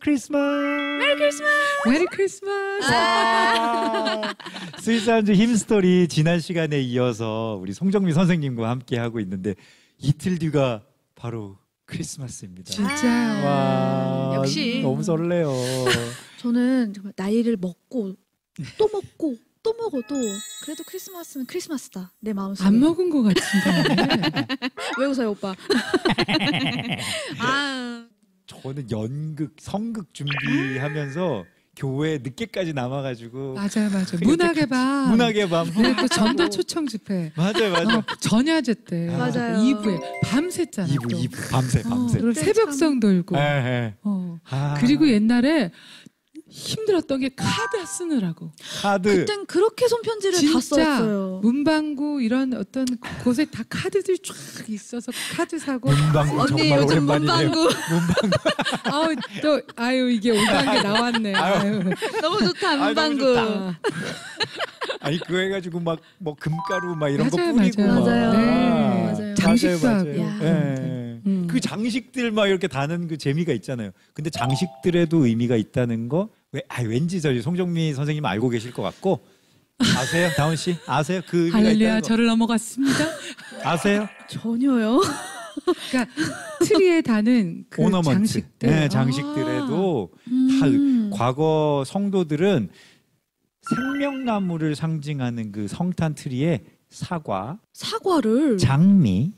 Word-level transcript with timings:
크리스마스! 0.00 0.42
Merry 0.98 1.16
Christmas! 1.16 1.88
Merry 1.88 2.06
Christmas! 2.06 2.88
Sweet 4.80 5.04
Sounds 5.04 5.32
Hymnstory 5.32 6.08
지난 6.08 6.40
시간에 6.40 6.80
이어서 6.80 7.58
우리 7.60 7.72
송정미 7.72 8.12
선생님과 8.12 8.68
함께 8.68 8.98
하고 8.98 9.20
있는데 9.20 9.54
이틀 9.98 10.38
뒤가 10.38 10.82
바로 11.14 11.58
크리스마스입니다. 11.84 12.70
진짜요. 12.72 13.44
와, 13.44 14.32
역시 14.36 14.80
너무 14.82 15.02
설레요. 15.02 15.52
저는 16.38 16.94
정말 16.94 17.12
나이를 17.16 17.56
먹고 17.60 18.14
또 18.78 18.88
먹고 18.92 19.36
또또 19.62 19.74
먹어도 19.76 20.14
그래도 20.62 20.82
크리스마스는 20.86 21.44
크리스마스다 21.46 22.12
내 22.20 22.32
마음속에 22.32 22.66
안 22.66 22.80
먹은 22.80 23.10
것 23.10 23.22
같은데. 23.22 24.46
왜 24.98 25.06
웃어요 25.06 25.30
오빠 25.32 25.54
아 27.40 28.06
저는 28.62 28.90
연극, 28.90 29.54
성극 29.58 30.12
준비하면서 30.12 31.44
교회 31.76 32.18
늦게까지 32.18 32.74
남아가지고 32.74 33.54
맞아요, 33.54 33.88
맞아요. 33.90 34.04
그렇게 34.06 34.26
문학의 34.26 34.66
밤. 34.66 35.10
문학의 35.10 35.48
밤 35.48 35.70
네, 35.70 35.94
그 35.94 36.08
전도 36.08 36.50
초청 36.50 36.86
집회. 36.86 37.32
맞아요, 37.36 37.70
맞아요. 37.72 37.98
어, 37.98 38.04
전야제 38.20 38.74
때. 38.86 39.06
맞아요. 39.06 39.58
2부에 39.62 40.00
밤샜잖아. 40.24 40.90
이부 40.90 41.08
또. 41.08 41.16
이부 41.16 41.36
밤새 41.50 41.82
밤새. 41.82 42.18
어, 42.18 42.20
그리고 42.20 42.32
새벽 42.34 42.72
성 42.74 43.00
돌고. 43.00 43.36
예, 43.36 43.40
예. 43.40 43.94
어. 44.02 44.38
아, 44.50 44.74
그리고 44.78 45.08
옛날에 45.08 45.70
힘들었던 46.50 47.20
게 47.20 47.30
카드 47.34 47.86
쓰느라고. 47.86 48.50
카드 48.82 49.08
그땐 49.20 49.46
그렇게 49.46 49.86
손편지를 49.88 50.52
다 50.52 50.60
썼어요 50.60 51.40
문방구 51.42 52.20
이런 52.22 52.52
어떤 52.54 52.84
곳에 53.22 53.44
다 53.44 53.62
카드들이 53.68 54.18
쫙 54.18 54.34
있어서 54.68 55.12
카드 55.36 55.58
사고 55.58 55.90
문방구 55.90 56.40
언니 56.40 56.48
정말 56.68 56.78
요즘 56.80 57.08
오랜만이네요. 57.08 57.50
문방구 57.50 57.68
아우 58.90 59.14
또 59.42 59.60
아유 59.76 60.10
이게 60.10 60.30
오단계 60.32 60.82
나왔네. 60.82 61.34
아유. 61.34 61.82
너무 62.20 62.38
좋다 62.40 62.76
문방구 62.76 63.18
좋다. 63.20 63.42
아, 63.42 63.78
아니 65.00 65.18
그거 65.20 65.38
해가지고 65.38 65.80
막 65.80 65.98
뭐 66.18 66.34
금가루 66.38 66.96
막 66.96 67.08
이런 67.08 67.30
맞아요, 67.30 67.52
거 67.52 67.58
뿌리고 67.58 67.82
맞아요. 67.82 68.00
막. 68.00 68.04
맞아요. 68.04 68.32
네. 68.32 69.12
맞아요. 69.12 69.34
장식도 69.34 69.86
맞아요, 69.86 69.98
하고. 70.00 70.22
맞아요. 70.22 70.42
예. 70.42 71.20
음. 71.26 71.46
그 71.48 71.60
장식들 71.60 72.30
막 72.30 72.46
이렇게 72.48 72.68
다는 72.68 73.08
그 73.08 73.16
재미가 73.16 73.52
있잖아요. 73.54 73.90
근데 74.12 74.28
장식들에도 74.30 75.24
의미가 75.26 75.56
있다는 75.56 76.08
거 76.08 76.28
왜, 76.52 76.62
아, 76.68 76.82
왠지 76.82 77.20
저희 77.20 77.40
송정미 77.40 77.94
선생님 77.94 78.24
알고 78.24 78.48
계실 78.48 78.72
것 78.72 78.82
같고 78.82 79.20
아세요, 79.78 80.28
다운 80.36 80.56
씨? 80.56 80.76
아세요? 80.86 81.20
그 81.28 81.38
의미가 81.38 81.56
할렐루야 81.58 81.74
있다는 81.74 82.00
거 82.02 82.06
저를 82.06 82.26
넘어갔습니다. 82.26 83.04
아세요? 83.64 84.08
전혀요 84.28 85.00
그러니까 85.90 86.12
트리에 86.64 87.02
다는 87.02 87.64
그 87.70 87.82
오너먼트, 87.82 88.10
장식들. 88.10 88.68
네, 88.68 88.88
장식들에도 88.88 90.10
다 90.60 90.66
음. 90.66 91.10
과거 91.12 91.84
성도들은 91.86 92.68
생명나무를 93.68 94.74
상징하는 94.74 95.52
그 95.52 95.68
성탄 95.68 96.14
트리에 96.14 96.64
사과, 96.88 97.58
사과를 97.72 98.58
장미, 98.58 99.32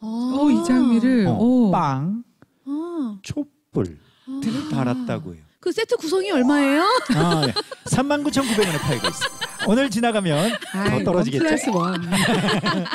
아. 0.00 0.06
어, 0.06 0.50
이 0.50 0.64
장미를 0.66 1.26
어, 1.28 1.32
오. 1.38 1.70
빵, 1.70 2.22
아. 2.66 3.18
촛불 3.22 3.98
들을 4.42 4.68
달았다고 4.70 5.34
해요. 5.34 5.42
그 5.64 5.72
세트 5.72 5.96
구성이 5.96 6.30
얼마예요? 6.30 6.82
아, 7.16 7.46
네. 7.46 7.54
39,900원에 7.86 8.78
팔고 8.82 9.08
있습니다. 9.08 9.48
오늘 9.66 9.88
지나가면 9.88 10.52
아이, 10.74 10.98
더 11.02 11.04
떨어지겠죠? 11.12 11.42
원 11.42 11.48
플러스 11.48 11.70
원. 11.72 12.86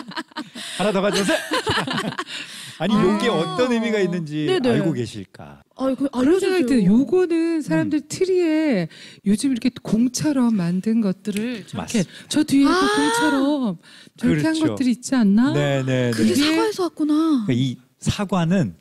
하나 0.77 0.92
더 0.92 1.01
가져오세요. 1.01 1.36
아니 2.77 2.94
아. 2.94 3.18
이게 3.18 3.27
어떤 3.27 3.71
의미가 3.71 3.98
있는지 4.01 4.45
네네. 4.45 4.69
알고 4.69 4.94
계실까? 4.94 5.63
아, 5.77 5.95
그 5.98 6.07
그런 6.10 6.39
생각이 6.39 6.66
드는 6.68 6.74
알려주세요. 6.83 6.92
요거는 7.00 7.62
사람들 7.63 8.01
트리에 8.07 8.88
요즘 9.25 9.51
이렇게 9.51 9.72
공처럼 9.81 10.56
만든 10.56 11.01
것들을 11.01 11.65
저렇게. 11.65 12.04
저 12.27 12.44
뒤에 12.44 12.65
도 12.65 12.69
아. 12.69 12.95
공처럼 12.95 13.77
저렇게 14.15 14.44
한 14.44 14.54
그렇죠. 14.54 14.68
것들이 14.68 14.92
있지 14.92 15.15
않나? 15.15 15.54
네네. 15.54 16.12
그게 16.12 16.33
그게- 16.33 16.36
사과에서 16.36 16.83
왔구나. 16.83 17.48
이 17.50 17.77
사과는 17.98 18.75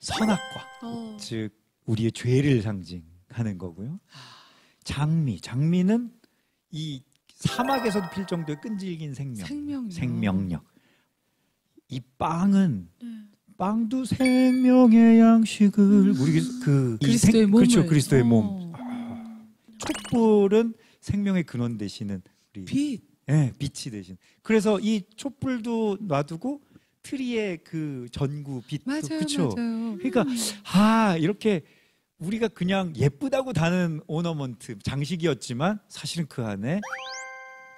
선악과, 0.00 0.66
어. 0.82 1.16
즉 1.18 1.48
우리의 1.86 2.12
죄를 2.12 2.60
상징 2.60 3.02
하는 3.32 3.58
거고요. 3.58 3.98
장미, 4.84 5.40
장미는 5.40 6.10
이 6.70 7.02
사막에서도 7.34 8.10
필 8.10 8.26
정도의 8.26 8.60
끈질긴 8.60 9.14
생명, 9.14 9.46
생명력. 9.46 9.92
생명력. 9.92 10.64
이 11.88 12.00
빵은 12.18 12.88
네. 13.02 13.08
빵도 13.58 14.04
생명의 14.06 15.18
양식을 15.20 16.10
우리 16.18 16.40
그이 16.64 16.98
그리스도의 17.00 17.18
생- 17.18 17.50
몸을. 17.50 17.66
그렇죠 17.66 17.86
그리스도의 17.86 18.22
몸 18.24 18.44
어. 18.46 18.72
촛불은 19.78 20.74
생명의 21.00 21.44
근원 21.44 21.76
되시는 21.78 22.22
우리 22.54 22.64
빛. 22.64 23.02
예, 23.28 23.52
빛이 23.58 23.90
되신. 23.92 24.16
그래서 24.42 24.80
이 24.80 25.02
촛불도 25.16 25.98
놔두고 26.00 26.60
트리의 27.02 27.58
그 27.64 28.08
전구 28.10 28.62
빛도 28.66 28.82
맞아요, 28.86 29.00
그렇죠. 29.08 29.48
맞아요. 29.56 29.96
그러니까 29.98 30.24
아 30.74 31.16
이렇게 31.18 31.62
우리가 32.22 32.48
그냥 32.48 32.92
예쁘다고 32.96 33.52
다는 33.52 34.00
ornament 34.06 34.78
장식이었지만 34.82 35.80
사실은 35.88 36.26
그 36.28 36.44
안에 36.44 36.80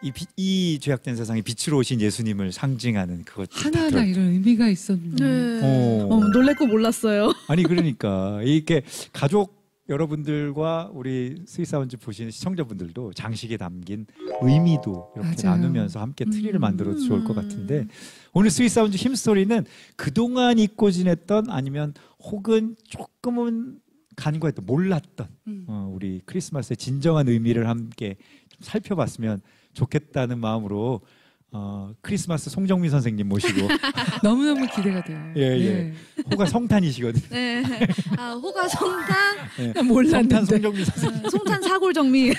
이, 0.02 0.12
빛- 0.12 0.28
이 0.36 0.78
죄악된 0.82 1.16
세상에 1.16 1.40
빛으로 1.40 1.78
오신 1.78 2.00
예수님을 2.00 2.52
상징하는 2.52 3.24
그것들 3.24 3.48
다 3.72 3.80
하나하나 3.80 4.04
이런 4.04 4.26
의미가 4.32 4.68
있었네. 4.68 5.14
네. 5.16 5.60
어. 5.62 6.08
어, 6.10 6.20
놀랬고 6.28 6.66
몰랐어요. 6.66 7.32
아니 7.48 7.62
그러니까 7.62 8.40
이렇게 8.42 8.82
가족 9.14 9.64
여러분들과 9.88 10.90
우리 10.94 11.42
Sweet 11.46 11.70
Sounds 11.70 11.98
보시는 11.98 12.30
시청자분들도 12.30 13.12
장식에 13.14 13.56
담긴 13.58 14.06
의미도 14.42 15.12
이렇게 15.16 15.42
맞아요. 15.46 15.60
나누면서 15.60 16.00
함께 16.00 16.24
트리를 16.24 16.54
음. 16.54 16.60
만들어도 16.60 17.00
좋을 17.00 17.24
것 17.24 17.34
같은데 17.34 17.86
오늘 18.32 18.50
Sweet 18.50 18.71
Sounds 18.71 18.96
Hymnstory는 18.96 19.64
그동안 19.96 20.58
잊고 20.58 20.90
지냈던 20.90 21.50
아니면 21.50 21.92
혹은 22.18 22.76
조금은 22.84 23.78
간과했던 24.16 24.64
몰랐던 24.66 25.28
음. 25.48 25.64
어, 25.68 25.90
우리 25.92 26.20
크리스마스의 26.24 26.76
진정한 26.76 27.28
의미를 27.28 27.68
함께 27.68 28.16
좀 28.48 28.58
살펴봤으면 28.60 29.42
좋겠다는 29.72 30.38
마음으로 30.38 31.00
어, 31.56 31.92
크리스마스 32.00 32.50
송정미 32.50 32.90
선생님 32.90 33.28
모시고 33.28 33.68
너무너무 34.24 34.66
기대가 34.74 35.04
돼요. 35.04 35.20
예, 35.36 35.42
예. 35.42 35.94
호가 36.32 36.46
성탄이시거든요. 36.46 37.28
네. 37.30 37.62
아, 38.18 38.32
호가 38.32 38.66
성탄, 38.68 39.36
예. 39.60 39.72
네. 39.72 39.82
몰랐는데. 39.82 40.34
성탄 40.34 40.46
송정미 40.46 40.84
선생님. 40.84 41.24
어, 41.26 41.30
송탄 41.30 41.62
사골 41.62 41.94
정미. 41.94 42.32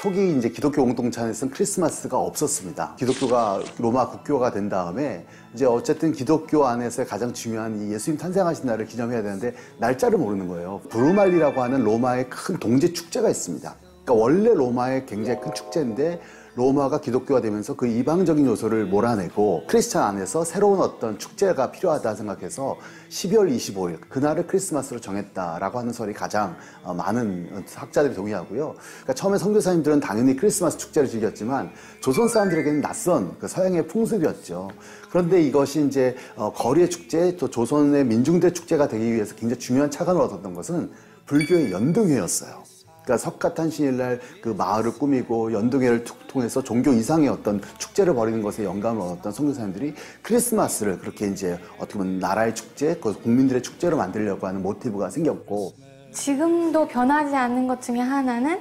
초기 0.00 0.38
이제 0.38 0.48
기독교 0.48 0.84
공동체에서는 0.84 1.52
크리스마스가 1.52 2.16
없었습니다. 2.20 2.94
기독교가 3.00 3.60
로마 3.80 4.08
국교가 4.08 4.52
된 4.52 4.68
다음에 4.68 5.26
이제 5.52 5.64
어쨌든 5.64 6.12
기독교 6.12 6.64
안에서 6.68 7.04
가장 7.04 7.32
중요한 7.32 7.82
이 7.82 7.92
예수님 7.92 8.16
탄생하신 8.16 8.66
날을 8.66 8.86
기념해야 8.86 9.24
되는데 9.24 9.54
날짜를 9.80 10.16
모르는 10.16 10.46
거예요. 10.46 10.82
브루말리라고 10.90 11.60
하는 11.60 11.82
로마의 11.82 12.30
큰 12.30 12.60
동제 12.60 12.92
축제가 12.92 13.28
있습니다. 13.28 13.74
그러니까 14.04 14.14
원래 14.14 14.54
로마의 14.54 15.04
굉장히 15.06 15.40
큰 15.40 15.52
축제인데 15.52 16.20
로마가 16.58 17.00
기독교가 17.00 17.40
되면서 17.40 17.74
그 17.74 17.86
이방적인 17.86 18.44
요소를 18.44 18.86
몰아내고 18.86 19.66
크리스찬 19.68 20.02
안에서 20.02 20.44
새로운 20.44 20.80
어떤 20.80 21.16
축제가 21.16 21.70
필요하다 21.70 22.16
생각해서 22.16 22.76
12월 23.10 23.54
25일 23.54 24.00
그날을 24.08 24.48
크리스마스로 24.48 25.00
정했다라고 25.00 25.78
하는 25.78 25.92
설이 25.92 26.12
가장 26.14 26.56
어, 26.82 26.92
많은 26.92 27.64
학자들이 27.72 28.12
동의하고요. 28.12 28.74
그러니까 28.74 29.14
처음에 29.14 29.38
선교사님들은 29.38 30.00
당연히 30.00 30.34
크리스마스 30.34 30.76
축제를 30.78 31.08
즐겼지만 31.08 31.70
조선 32.00 32.26
사람들에게는 32.26 32.80
낯선 32.80 33.38
그 33.38 33.46
서양의 33.46 33.86
풍습이었죠. 33.86 34.68
그런데 35.10 35.40
이것이 35.40 35.86
이제 35.86 36.16
어, 36.34 36.52
거리의 36.52 36.90
축제 36.90 37.36
또 37.36 37.48
조선의 37.48 38.04
민중의 38.04 38.52
축제가 38.52 38.88
되기 38.88 39.12
위해서 39.12 39.36
굉장히 39.36 39.60
중요한 39.60 39.92
착안을 39.92 40.20
얻었던 40.20 40.54
것은 40.54 40.90
불교의 41.26 41.70
연등회였어요. 41.70 42.67
그러니까 43.08 43.16
석가탄신일날 43.16 44.20
그 44.42 44.50
마을을 44.50 44.92
꾸미고 44.92 45.54
연등회를 45.54 46.04
투- 46.04 46.14
통해서 46.28 46.62
종교 46.62 46.92
이상의 46.92 47.30
어떤 47.30 47.62
축제를 47.78 48.14
벌이는 48.14 48.42
것에 48.42 48.64
영감을 48.64 49.00
얻었던 49.00 49.32
선교사님들이 49.32 49.94
크리스마스를 50.20 50.98
그렇게 50.98 51.26
이제 51.26 51.58
어떻게 51.78 51.98
보면 51.98 52.18
나라의 52.18 52.54
축제, 52.54 52.96
그 52.96 53.14
국민들의 53.14 53.62
축제로 53.62 53.96
만들려고 53.96 54.46
하는 54.46 54.62
모티브가 54.62 55.08
생겼고 55.08 55.72
지금도 56.12 56.86
변하지 56.88 57.34
않는 57.34 57.66
것 57.66 57.80
중에 57.80 57.98
하나는 57.98 58.60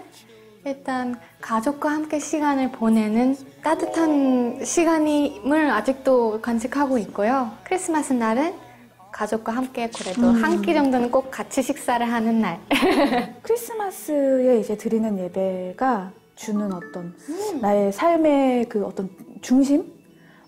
일단 0.63 1.20
가족과 1.42 1.89
함께 1.89 2.20
시간을 2.20 2.72
보내는 2.72 3.36
따뜻한 3.63 4.63
시간임을 4.63 5.70
아직도 5.72 6.39
간직하고 6.42 6.98
있고요. 7.00 7.51
크리스마스 7.66 8.13
날은 8.13 8.54
가족과 9.17 9.51
함께 9.51 9.89
그래도 9.89 10.27
한끼 10.27 10.75
정도는 10.75 11.09
꼭 11.09 11.31
같이 11.31 11.63
식사를 11.63 12.05
하는 12.05 12.39
날. 12.39 12.59
크리스마스에 13.41 14.59
이제 14.59 14.77
드리는 14.77 15.17
예배가 15.17 16.12
주는 16.36 16.71
어떤 16.71 17.15
나의 17.59 17.91
삶의 17.91 18.69
그 18.69 18.86
어떤 18.86 19.09
중심? 19.41 19.91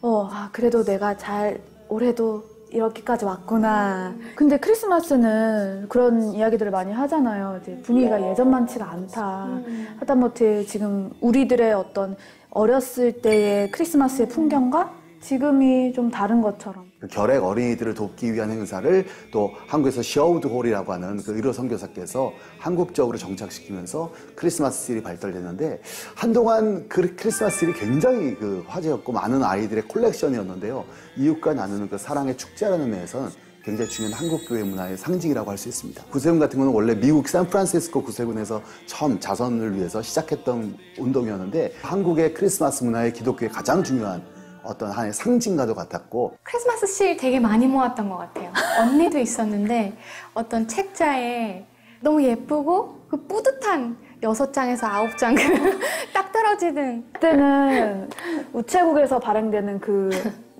어, 0.03 0.29
아, 0.31 0.49
그래도 0.51 0.83
내가 0.83 1.17
잘 1.17 1.59
올해도 1.87 2.43
이렇게까지 2.69 3.25
왔구나. 3.25 4.13
근데 4.35 4.59
크리스마스는 4.59 5.87
그런 5.89 6.31
이야기들을 6.35 6.71
많이 6.71 6.93
하잖아요. 6.93 7.59
이제 7.63 7.75
분위기가 7.81 8.21
예 8.21 8.35
전만치가 8.35 8.87
않다. 8.87 9.61
하다못해 9.99 10.65
지금 10.65 11.11
우리들의 11.21 11.73
어떤 11.73 12.15
어렸을 12.51 13.23
때의 13.23 13.71
크리스마스의 13.71 14.29
풍경과 14.29 14.93
지금이 15.21 15.93
좀 15.93 16.11
다른 16.11 16.43
것처럼 16.43 16.88
그 16.99 17.07
결핵 17.07 17.43
어린이들을 17.43 17.93
돕기 17.93 18.33
위한 18.33 18.51
행사를 18.51 19.05
또 19.31 19.53
한국에서 19.67 20.03
셔우드 20.03 20.47
홀이라고 20.47 20.91
하는 20.91 21.17
그 21.23 21.33
의료 21.33 21.53
선교사께서 21.53 22.33
한국적으로 22.57 23.17
정착시키면서 23.17 24.11
크리스마스 24.35 24.91
실이 24.91 25.01
발달됐는데 25.01 25.81
한동안 26.15 26.89
그 26.89 27.15
크리스마스 27.15 27.63
실이 27.63 27.73
굉장히 27.73 28.35
그 28.35 28.65
화제였고 28.67 29.13
많은 29.13 29.43
아이들의 29.43 29.87
컬렉션이었는데요. 29.87 30.83
이웃과 31.15 31.53
나누는 31.53 31.89
그 31.89 31.97
사랑의 31.97 32.35
축제라는 32.37 32.89
면에서는 32.89 33.29
굉장히 33.63 33.89
중요한 33.89 34.13
한국 34.19 34.47
교회 34.47 34.63
문화의 34.63 34.97
상징이라고 34.97 35.49
할 35.51 35.57
수 35.57 35.69
있습니다. 35.69 36.03
구세군 36.05 36.39
같은 36.39 36.57
경우는 36.57 36.73
원래 36.73 36.95
미국 36.95 37.27
샌프란시스코 37.27 38.03
구세군에서 38.03 38.61
처음 38.87 39.19
자선을 39.19 39.75
위해서 39.75 40.01
시작했던 40.01 40.77
운동이었는데 40.97 41.73
한국의 41.81 42.33
크리스마스 42.33 42.83
문화의 42.83 43.13
기독교의 43.13 43.51
가장 43.51 43.83
중요한 43.83 44.23
어떤 44.63 44.91
하나의 44.91 45.13
상징과도 45.13 45.75
같았고 45.75 46.35
크리스마스 46.43 46.87
실 46.87 47.17
되게 47.17 47.39
많이 47.39 47.67
모았던 47.67 48.09
것 48.09 48.17
같아요. 48.17 48.51
언니도 48.81 49.17
있었는데 49.19 49.93
어떤 50.33 50.67
책자에 50.67 51.65
너무 52.01 52.23
예쁘고 52.23 52.99
그 53.09 53.17
뿌듯한 53.27 53.97
여섯 54.23 54.51
장에서 54.51 54.87
아홉 54.87 55.17
장 55.17 55.33
딱 56.13 56.31
떨어지는 56.31 57.05
그때는 57.13 58.09
우체국에서 58.53 59.19
발행되는 59.19 59.79
그 59.79 60.09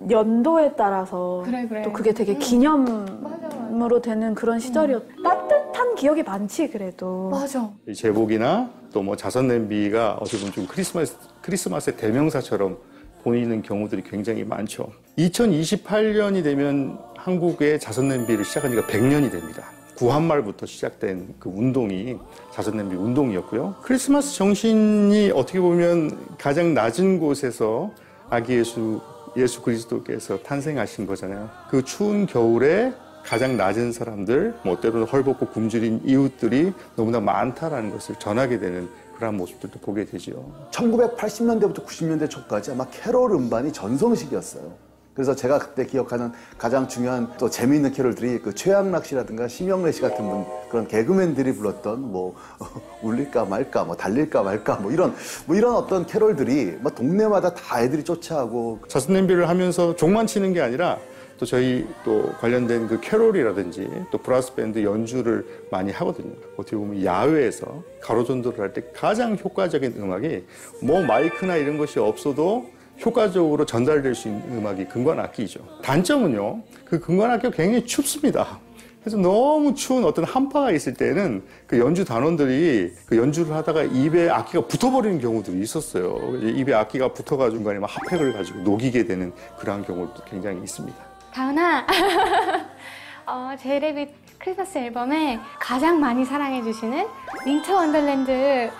연도에 0.10 0.74
따라서 0.78 1.42
그래, 1.46 1.68
그래. 1.68 1.82
또 1.82 1.92
그게 1.92 2.14
되게 2.14 2.34
음. 2.34 2.40
기념으로 2.40 4.02
되는 4.02 4.34
그런 4.34 4.60
시절이었. 4.60 5.04
따뜻한 5.24 5.96
기억이 5.96 6.24
많지 6.24 6.70
그래도. 6.70 7.30
맞아. 7.30 7.70
이 7.88 7.94
제복이나 7.94 8.70
또 8.94 9.04
뭐 9.04 9.16
자선 9.16 9.48
냄비가 9.48 10.14
어떻게 10.20 10.38
보면 10.38 10.54
좀 10.54 10.66
크리스마스 10.68 11.16
크리스마스의 11.42 11.98
대명사처럼 11.98 12.78
보이는 13.24 13.62
경우들이 13.62 14.04
굉장히 14.04 14.44
많죠. 14.44 14.92
2028년이 15.18 16.44
되면 16.44 16.98
한국의 17.16 17.80
자선 17.80 18.08
냄비를 18.08 18.46
시작한 18.46 18.72
지가 18.72 18.84
100년이 18.88 19.32
됩니다. 19.32 19.70
구한말부터 19.96 20.66
시작된 20.66 21.36
그 21.40 21.50
운동이 21.50 22.18
자선 22.52 22.78
냄비 22.78 22.96
운동이었고요. 22.96 23.76
크리스마스 23.82 24.36
정신이 24.36 25.32
어떻게 25.36 25.60
보면 25.60 26.38
가장 26.38 26.74
낮은 26.74 27.20
곳에서 27.20 27.92
아기 28.30 28.54
예수 28.54 29.02
예수 29.38 29.62
그리스도께서 29.62 30.40
탄생하신 30.40 31.06
거잖아요. 31.06 31.50
그 31.70 31.84
추운 31.84 32.26
겨울에 32.26 32.94
가장 33.24 33.58
낮은 33.58 33.92
사람들, 33.92 34.56
뭐 34.64 34.80
때로는 34.80 35.06
헐벗고 35.06 35.48
굶주린 35.48 36.02
이웃들이 36.04 36.74
너무나 36.96 37.20
많다라는 37.20 37.92
것을 37.92 38.16
전하게 38.16 38.60
되는 38.60 38.90
그러한 39.20 39.36
모습들도 39.36 39.80
보게 39.82 40.06
되지요. 40.06 40.70
1980년대부터 40.72 41.86
90년대 41.86 42.30
초까지 42.30 42.72
아마 42.72 42.86
캐롤 42.90 43.34
음반이 43.34 43.74
전성시기였어요. 43.74 44.90
그래서 45.14 45.36
제가 45.36 45.60
그때 45.60 45.86
기억하는 45.86 46.32
가장 46.58 46.88
중요한 46.88 47.30
또 47.38 47.50
재미있는 47.50 47.92
캐롤들이 47.92 48.40
그 48.40 48.56
최양락 48.56 49.06
씨라든가 49.06 49.50
심형래 49.50 49.92
씨 49.92 50.00
같은 50.00 50.26
분 50.26 50.46
그런 50.70 50.88
개그맨들이 50.88 51.56
불렀던 51.56 52.00
뭐 52.00 52.36
울릴까 53.04 53.44
말까 53.44 53.84
뭐 53.84 53.98
달릴까 53.98 54.44
말까 54.44 54.76
뭐 54.78 54.94
이런 54.94 55.14
뭐 55.46 55.58
이런 55.58 55.76
어떤 55.76 56.06
캐롤들이 56.06 56.78
막 56.82 56.96
동네마다 56.96 57.54
다 57.54 57.82
애들이 57.82 58.06
좋아하고 58.06 58.80
자선 58.88 59.14
냄비를 59.14 59.50
하면서 59.50 59.94
종만 59.98 60.26
치는 60.26 60.54
게 60.54 60.62
아니라 60.62 60.98
또 61.40 61.46
저희 61.46 61.88
또 62.04 62.34
관련된 62.40 62.88
그 62.88 63.00
캐롤이라든지 63.00 63.90
또 64.12 64.18
브라스 64.18 64.56
밴드 64.56 64.84
연주를 64.84 65.46
많이 65.72 65.92
하거든요. 65.92 66.34
어떻게 66.58 66.76
보면 66.76 67.04
야외에서 67.04 67.82
가로전도를 68.02 68.60
할 68.60 68.74
때 68.74 68.84
가장 68.94 69.38
효과적인 69.42 69.96
음악이 69.98 70.44
뭐 70.84 71.02
마이크나 71.02 71.56
이런 71.56 71.78
것이 71.78 71.98
없어도 71.98 72.70
효과적으로 73.04 73.66
전달될 73.66 74.14
수 74.14 74.28
있는 74.28 74.58
음악이 74.58 74.86
금관악기죠. 74.90 75.62
단점은요, 75.82 76.62
그 76.84 77.00
금관악기가 77.00 77.52
굉장히 77.56 77.86
춥습니다. 77.86 78.60
그래서 79.02 79.16
너무 79.18 79.74
추운 79.74 80.04
어떤 80.04 80.26
한파가 80.26 80.72
있을 80.72 80.94
때는 80.94 81.42
그 81.66 81.80
연주 81.80 82.04
단원들이 82.04 82.92
그 83.06 83.16
연주를 83.16 83.56
하다가 83.56 83.84
입에 83.84 84.30
악기가 84.30 84.68
붙어버리는 84.68 85.20
경우들이 85.20 85.62
있었어요. 85.62 86.20
입에 86.44 86.74
악기가 86.74 87.14
붙어가지고 87.14 87.60
중간에 87.60 87.80
막 87.80 87.90
핫팩을 87.90 88.34
가지고 88.34 88.60
녹이게 88.60 89.06
되는 89.06 89.32
그러한 89.58 89.86
경우도 89.86 90.26
굉장히 90.30 90.62
있습니다. 90.64 91.09
다은아, 91.34 91.86
어, 93.28 93.56
제이레빗 93.60 94.40
크리스마스 94.40 94.78
앨범에 94.78 95.40
가장 95.60 96.00
많이 96.00 96.26
사랑해주시는 96.26 97.08
Winter 97.46 97.76
Wonderland 97.76 98.72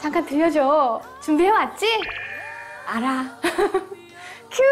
잠깐 0.00 0.24
들려줘. 0.24 1.00
준비해왔지? 1.20 1.86
알아. 2.86 3.24
큐! 4.50 4.62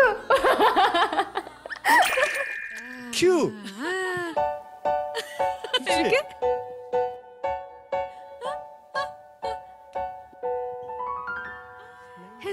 큐. 3.12 3.52
이렇게? 5.80 6.20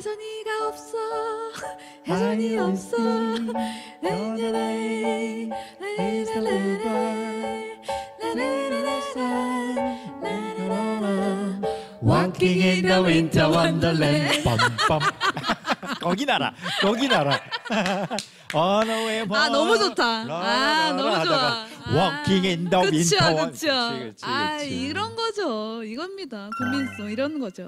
혜선이가 0.04 0.68
없어 0.68 0.98
혜선이 2.06 2.58
없어 2.58 2.98
Walking 12.04 12.62
in 12.62 12.82
the 12.84 13.02
winter 13.02 13.50
wonderland. 13.50 14.44
빰빰. 14.44 16.00
거기 16.02 16.26
나라. 16.26 16.54
거기 16.82 17.08
나라. 17.08 17.40
On 18.54 18.90
a 18.90 19.06
way 19.06 19.28
아 19.32 19.48
너무 19.48 19.78
좋다. 19.78 20.04
아 20.04 20.92
너무 20.98 21.26
좋아. 21.26 21.66
Walking 21.88 22.48
in 22.48 22.70
the 22.70 22.84
winter. 22.84 23.36
그치, 23.48 23.68
그치, 23.68 24.26
아. 24.26 24.62
이런 24.62 25.16
거죠. 25.16 25.82
이겁니다. 25.84 26.50
국민성 26.58 27.10
이런 27.10 27.40
거죠. 27.40 27.66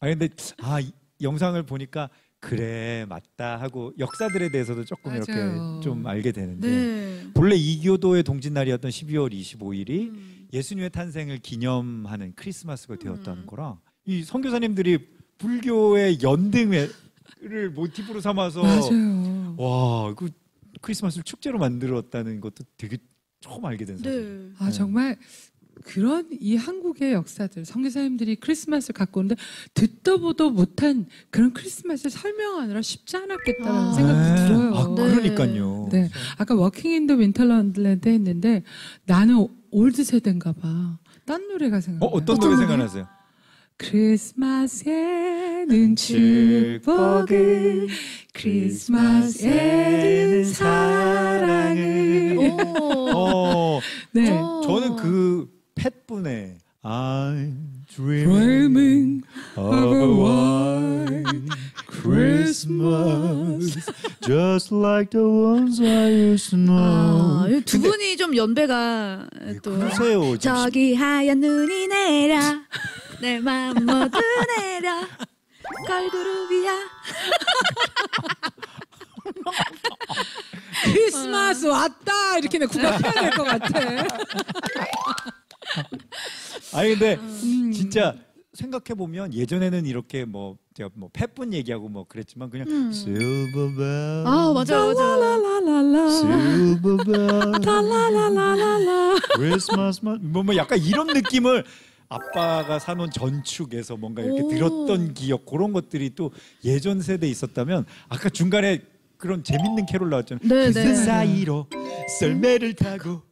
아 0.00 0.06
근데 0.06 0.28
아이 0.62 0.90
영상을 1.20 1.60
보니까 1.64 2.10
그래 2.40 3.06
맞다 3.08 3.58
하고 3.58 3.92
역사들에 3.98 4.50
대해서도 4.50 4.84
조금 4.84 5.12
맞아요. 5.12 5.24
이렇게 5.26 5.82
좀 5.82 6.06
알게 6.06 6.32
되는데 6.32 6.68
네. 6.68 7.30
본래 7.32 7.56
이교도의 7.56 8.22
동짓날이었던 8.22 8.90
12월 8.90 9.32
25일이 9.32 10.08
음. 10.10 10.48
예수님의 10.52 10.90
탄생을 10.90 11.38
기념하는 11.38 12.34
크리스마스가 12.36 12.96
되었다는 12.96 13.42
음. 13.42 13.46
거라 13.46 13.78
이 14.04 14.22
선교사님들이 14.22 14.98
불교의 15.38 16.18
연등회를 16.22 17.70
모티브로 17.74 18.20
삼아서. 18.20 18.62
와, 19.56 20.14
그 20.14 20.30
크리스마스를 20.80 21.24
축제로 21.24 21.58
만들었다는 21.58 22.40
것도 22.40 22.64
되게 22.76 22.98
처음 23.40 23.64
알게 23.64 23.84
된 23.84 23.96
사실. 23.98 24.48
네. 24.50 24.54
아 24.58 24.70
정말 24.70 25.18
그런 25.84 26.26
이 26.32 26.56
한국의 26.56 27.12
역사들 27.12 27.64
선교사님들이 27.64 28.36
크리스마스를 28.36 28.94
갖고 28.94 29.20
오는데 29.20 29.36
듣도 29.74 30.20
보도 30.20 30.50
못한 30.50 31.06
그런 31.30 31.52
크리스마스를 31.52 32.10
설명하느라 32.10 32.82
쉽지 32.82 33.16
않았겠다는 33.16 33.72
아. 33.72 33.92
생각도 33.92 34.34
네. 34.34 34.46
들어요. 34.46 34.74
아, 34.74 34.94
네. 34.94 35.14
그러니까요. 35.14 35.88
네. 35.90 36.10
아까 36.38 36.54
Walking 36.54 36.90
in 36.92 37.01
the 37.01 37.14
Winter 37.14 37.49
Wonderland 37.49 38.08
했는데 38.08 38.62
나는 39.04 39.46
old 39.70 40.04
세대인가 40.04 40.52
봐. 40.52 40.98
딴 41.26 41.48
노래가 41.48 41.78
어, 41.78 41.80
생각나. 41.80 42.06
어떤 42.06 42.38
노래 42.38 42.56
생각나세요? 42.56 43.06
크리스마스에는 43.76 45.96
축복을 45.96 47.88
크리스마스에는 48.32 50.44
사랑을 50.44 52.36
오. 52.38 52.56
어, 53.16 53.80
네. 54.12 54.30
어. 54.30 54.60
저는 54.64 54.94
그 54.96 55.48
팻분의 55.76 56.58
I'm 56.84 57.84
dreaming 57.88 58.28
Dreaming 58.28 59.22
of 59.56 59.92
a 59.96 60.06
white 60.06 61.48
Christmas 61.86 63.74
just 64.20 64.70
like 64.70 65.10
the 65.10 65.24
ones 65.26 65.80
I 65.80 66.10
used 66.12 66.50
to 66.50 66.58
아, 66.68 67.46
know. 67.46 67.56
이두 67.58 67.80
분이 67.80 68.16
좀 68.18 68.36
연배가 68.36 69.26
또 69.62 69.78
그러세요. 69.78 70.36
저기 70.38 70.94
하얀 70.94 71.40
눈이 71.40 71.86
내려 71.88 72.38
내맘 73.22 73.74
모두 73.86 74.18
내려 74.58 75.00
걸그룹이야 75.86 76.72
크리스마스 80.84 81.64
왔다 81.66 82.36
이렇게 82.38 82.58
내 82.58 82.66
구박해야 82.66 83.12
될 83.12 83.30
것 83.30 83.44
같아. 83.44 83.78
아니 86.74 86.90
근데 86.90 87.14
음. 87.16 87.72
진짜 87.72 88.14
생각해 88.52 88.94
보면 88.96 89.34
예전에는 89.34 89.86
이렇게 89.86 90.24
뭐 90.24 90.56
제가 90.74 90.90
뭐 90.94 91.10
팻분 91.12 91.52
얘기하고 91.52 91.88
뭐 91.88 92.04
그랬지만 92.08 92.50
그냥 92.50 92.68
음. 92.68 92.90
Silver 92.90 93.74
Bell, 93.74 94.26
아 94.26 94.52
맞아 94.54 94.86
맞아 94.86 95.16
라라라라 95.16 96.06
Silver 96.08 97.04
Bell, 97.04 97.52
라라라라라 97.62 99.14
Christmas 99.34 100.00
뭐, 100.04 100.42
뭐 100.42 100.56
약간 100.56 100.78
이런 100.78 101.08
느낌을 101.08 101.64
아빠가 102.08 102.78
사놓은 102.78 103.10
전축에서 103.10 103.96
뭔가 103.96 104.22
이렇게 104.22 104.42
오. 104.42 104.48
들었던 104.48 105.14
기억 105.14 105.46
그런 105.46 105.72
것들이 105.72 106.14
또 106.14 106.30
예전 106.64 107.00
세대에 107.00 107.28
있었다면 107.28 107.86
아까 108.08 108.28
중간에 108.28 108.82
그런 109.16 109.42
재밌는 109.42 109.86
캐롤 109.86 110.10
나왔잖아요. 110.10 110.46
네, 110.46 110.72
그 110.72 110.78
네. 110.78 110.94
사이로 110.94 111.66
썰매를 112.20 112.74
타고 112.74 113.22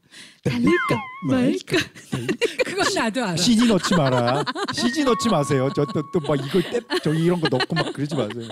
달릴까 0.44 1.00
말까. 1.28 1.76
그건 2.64 2.94
나도 2.94 3.24
알아. 3.24 3.36
CG 3.36 3.66
넣지 3.68 3.94
마라. 3.94 4.44
CG 4.74 5.04
넣지 5.04 5.28
마세요. 5.28 5.68
저 5.74 5.84
또 5.86 6.02
또 6.12 6.20
막 6.20 6.34
이걸 6.44 6.62
떼저 6.88 7.14
이런 7.14 7.40
거 7.40 7.48
넣고 7.48 7.74
막 7.74 7.92
그러지 7.92 8.14
마세요. 8.16 8.48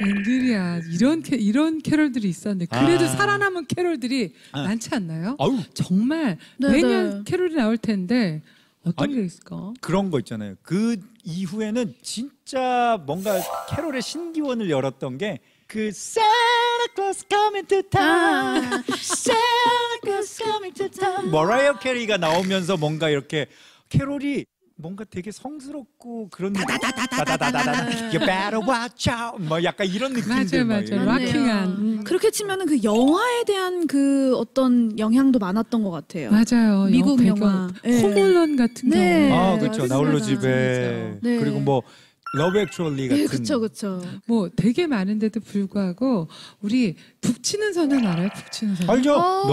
웬일이야. 0.00 0.80
이런 0.90 1.22
캐, 1.22 1.36
이런 1.36 1.80
캐롤들이 1.80 2.28
있었는데 2.28 2.66
그래도 2.66 3.04
아. 3.04 3.08
살아남은 3.08 3.66
캐롤들이 3.66 4.32
아. 4.52 4.62
많지 4.64 4.90
않나요? 4.92 5.36
아유 5.38 5.60
정말 5.74 6.38
네, 6.58 6.68
매년 6.70 7.18
네. 7.18 7.22
캐롤이 7.30 7.54
나올 7.54 7.78
텐데 7.78 8.42
어떤 8.84 9.04
아니, 9.08 9.14
게 9.14 9.24
있을까? 9.24 9.72
그런 9.80 10.10
거 10.10 10.18
있잖아요. 10.18 10.56
그 10.62 10.96
이후에는 11.22 11.94
진짜 12.02 13.00
뭔가 13.06 13.40
캐롤의 13.70 14.02
신기원을 14.02 14.68
열었던 14.68 15.18
게 15.18 15.38
그 15.66 15.88
Santa 15.88 16.88
Claus 16.94 17.24
coming 17.28 17.66
to 17.66 17.82
town, 17.90 18.84
Santa 18.94 20.00
Claus 20.02 20.42
coming 20.42 20.74
to 20.74 20.88
town. 20.88 21.30
머라이어 21.30 21.78
캐리가 21.78 22.16
나오면서 22.18 22.76
뭔가 22.76 23.08
이렇게 23.08 23.46
캐롤이 23.88 24.44
뭔가 24.76 25.04
되게 25.08 25.30
성스럽고 25.30 26.28
그런 26.30 26.52
다다다다다다다 26.52 27.86
You 28.10 28.18
better 28.18 28.58
watch 28.66 29.08
out 29.08 29.40
뭐 29.40 29.62
약간 29.62 29.86
이런 29.86 30.12
느낌들 30.12 30.64
맞아요, 30.64 30.64
막 30.64 30.84
맞아요. 30.90 31.06
맞네요. 31.06 31.26
rocking한. 31.28 31.68
음. 31.68 32.04
그렇게 32.04 32.30
치면은 32.30 32.66
그 32.66 32.82
영화에 32.82 33.44
대한 33.44 33.86
그 33.86 34.36
어떤 34.36 34.98
영향도 34.98 35.38
많았던 35.38 35.82
것 35.84 35.90
같아요. 35.92 36.30
맞아요. 36.30 36.86
미국 36.90 37.24
영화. 37.26 37.68
예. 37.84 38.00
Home 38.00 38.25
Alone 38.25 38.56
같은 38.56 38.88
네. 38.90 39.28
경우. 39.28 39.40
아 39.40 39.52
그렇죠 39.58 39.82
맞습니다. 39.82 39.94
나홀로 39.94 40.20
집에 40.20 41.18
네. 41.22 41.38
그리고 41.38 41.60
뭐 41.60 41.82
Love 42.34 42.58
Actually 42.58 43.08
같은 43.08 43.22
네, 43.24 43.28
그쵸, 43.28 43.60
그쵸. 43.60 44.02
뭐 44.26 44.50
되게 44.54 44.86
많은데도 44.86 45.40
불구하고 45.40 46.28
우리 46.60 46.96
북치는 47.20 47.72
소년 47.72 48.04
알아요? 48.06 48.28
북치는 48.34 48.74
소년. 48.76 48.90
알죠 48.96 49.14
어. 49.14 49.46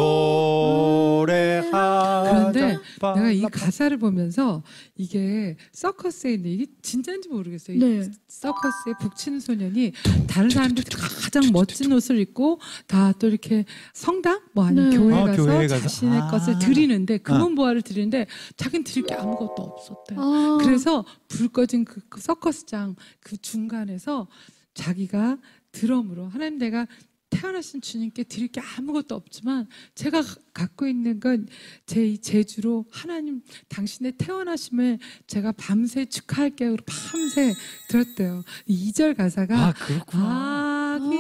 노래하자 1.22 2.52
그런데 2.52 2.78
내가 3.16 3.32
이 3.32 3.42
가사를 3.44 3.96
보면서 3.98 4.64
이게 4.98 5.56
서커스에 5.72 6.34
있는 6.34 6.52
이게 6.52 6.66
진짜인지 6.82 7.30
모르겠어요. 7.30 7.78
이 7.78 7.80
네. 7.80 8.12
서커스의 8.28 8.96
북치는 9.00 9.40
소년이 9.40 9.94
다른 10.28 10.50
사람들이 10.50 10.86
가장 10.90 11.44
멋진 11.54 11.92
옷을 11.94 12.20
입고 12.20 12.60
다 12.88 13.12
또 13.20 13.28
이렇게 13.28 13.66
성당 13.94 14.42
뭐 14.54 14.66
아니면 14.66 14.90
네. 14.90 14.98
교회 14.98 15.14
아, 15.16 15.26
가서 15.26 15.44
교회에 15.44 15.68
가서. 15.68 15.82
자신의 15.84 16.20
아. 16.22 16.28
것을 16.32 16.58
드리는데 16.60 17.18
금은 17.20 17.54
보화를 17.56 17.82
드리는데 17.84 18.26
자기는 18.58 18.84
드릴 18.84 19.06
게 19.06 19.14
아무것도 19.14 19.54
없었대. 19.62 20.16
요 20.16 20.20
아, 20.20 20.58
그래서 20.64 21.06
불 21.28 21.50
꺼진 21.50 21.86
그, 21.86 22.02
그 22.10 22.20
서커스 22.20 22.66
장 22.72 22.96
그 23.20 23.36
중간에서 23.38 24.28
자기가 24.74 25.38
드럼으로 25.74 26.28
하나님 26.30 26.58
내가 26.58 26.88
태어나신 27.30 27.80
주님께 27.82 28.24
드릴 28.26 28.48
게 28.50 28.60
아무것도 28.62 29.14
없지만 29.16 29.68
제가 29.96 30.22
가- 30.22 30.36
갖고 30.54 30.88
있는 30.88 31.20
건 31.20 31.46
제 31.86 32.06
이 32.14 32.18
제주로 32.18 32.86
하나님 32.92 33.42
당신의 33.70 34.14
태어나심을 34.18 35.00
제가 35.28 35.52
밤새 35.54 36.06
축하할게요. 36.06 36.76
밤새 36.86 37.54
들었대요. 37.90 38.44
이 38.68 38.92
2절 38.92 39.16
가사가 39.18 39.58
아 39.68 39.74
그렇구나 39.74 40.96
아기 40.96 41.16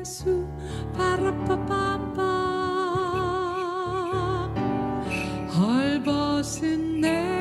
예수 0.00 0.46
빠라빠빰빰 0.96 2.22
헐벗은 5.52 7.00
내 7.00 7.31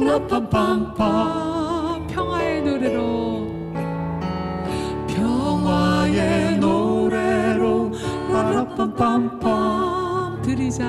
라빠빰빰 0.00 2.06
평화의 2.08 2.62
노래로. 2.62 3.46
평화의 5.08 6.58
노래로 6.58 7.90
라빠빰빰 8.28 10.42
드리자. 10.42 10.84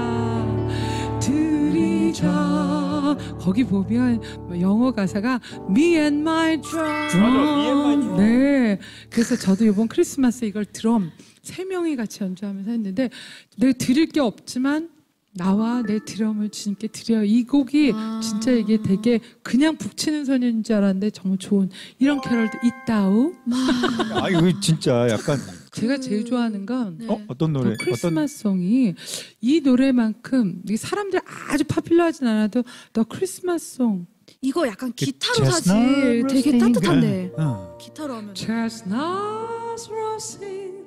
드리자. 1.19 3.15
거기 3.39 3.63
보면 3.63 4.21
영어 4.59 4.91
가사가 4.91 5.39
Me 5.69 5.95
and 5.95 6.21
my 6.21 6.59
drum. 6.61 6.85
맞아, 6.85 7.17
Me 7.17 7.67
and 7.67 7.81
my 7.81 7.95
drum. 7.99 8.17
네. 8.17 8.79
그래서 9.09 9.35
저도 9.35 9.65
이번 9.65 9.87
크리스마스 9.87 10.45
이걸 10.45 10.65
드럼 10.65 11.11
세 11.43 11.63
명이 11.63 11.95
같이 11.95 12.23
연주하면서 12.23 12.71
했는데 12.71 13.09
내가 13.57 13.73
드릴 13.77 14.07
게 14.07 14.19
없지만 14.19 14.89
나와 15.35 15.81
내 15.81 15.99
드럼을 16.03 16.49
주님께 16.49 16.87
드려 16.87 17.23
이 17.23 17.43
곡이 17.43 17.91
아. 17.93 18.21
진짜 18.23 18.51
이게 18.51 18.81
되게 18.81 19.19
그냥 19.43 19.77
북치는 19.77 20.25
소년인 20.25 20.63
줄 20.63 20.75
알았는데 20.75 21.09
정말 21.11 21.37
좋은 21.37 21.69
이런 21.99 22.21
캐럴도 22.21 22.57
있다우 22.63 23.33
아 24.15 24.29
이거 24.29 24.59
진짜 24.61 25.07
약간 25.09 25.37
제가 25.71 25.97
제일 25.97 26.23
좋아하는 26.23 26.65
건 26.65 26.97
네. 26.99 27.07
어 27.09 27.21
어떤 27.27 27.51
노래 27.51 27.71
또 27.71 27.77
크리스마스송이 27.83 28.95
이 29.41 29.61
노래만큼 29.61 30.61
이 30.69 30.77
사람들 30.77 31.19
아주 31.49 31.65
파퓰러하진 31.65 32.27
않아도 32.27 32.63
더 32.93 33.03
크리스마스송 33.03 34.07
이거 34.41 34.67
약간 34.67 34.93
기타로 34.93 35.45
그 35.45 35.51
사실 35.51 36.23
chestnut 36.29 36.43
되게. 36.43 36.57
따뜻한데. 36.59 37.31
응. 37.39 37.77
기타로 37.79 38.13
하면. 38.13 38.35
Chestnuts 38.35 39.89
roasting 39.91 40.85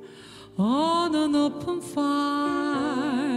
on 0.57 1.15
an 1.15 1.35
open 1.35 1.83
fire 1.83 3.28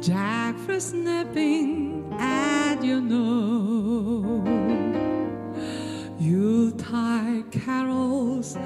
Jack 0.00 0.56
frost 0.60 0.94
nipping 0.94 2.10
at 2.18 2.82
your 2.82 3.02
nose. 3.02 4.48
Yuletide 6.18 7.50
carols 7.52 8.56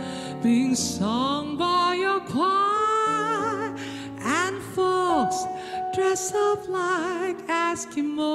being 0.44 0.76
sung 0.76 1.56
by 1.56 1.96
your 1.96 2.20
choir. 2.20 3.74
And 4.20 4.62
folks 4.76 5.44
dress 5.92 6.32
up 6.32 6.68
like 6.68 7.44
Eskimo. 7.48 8.30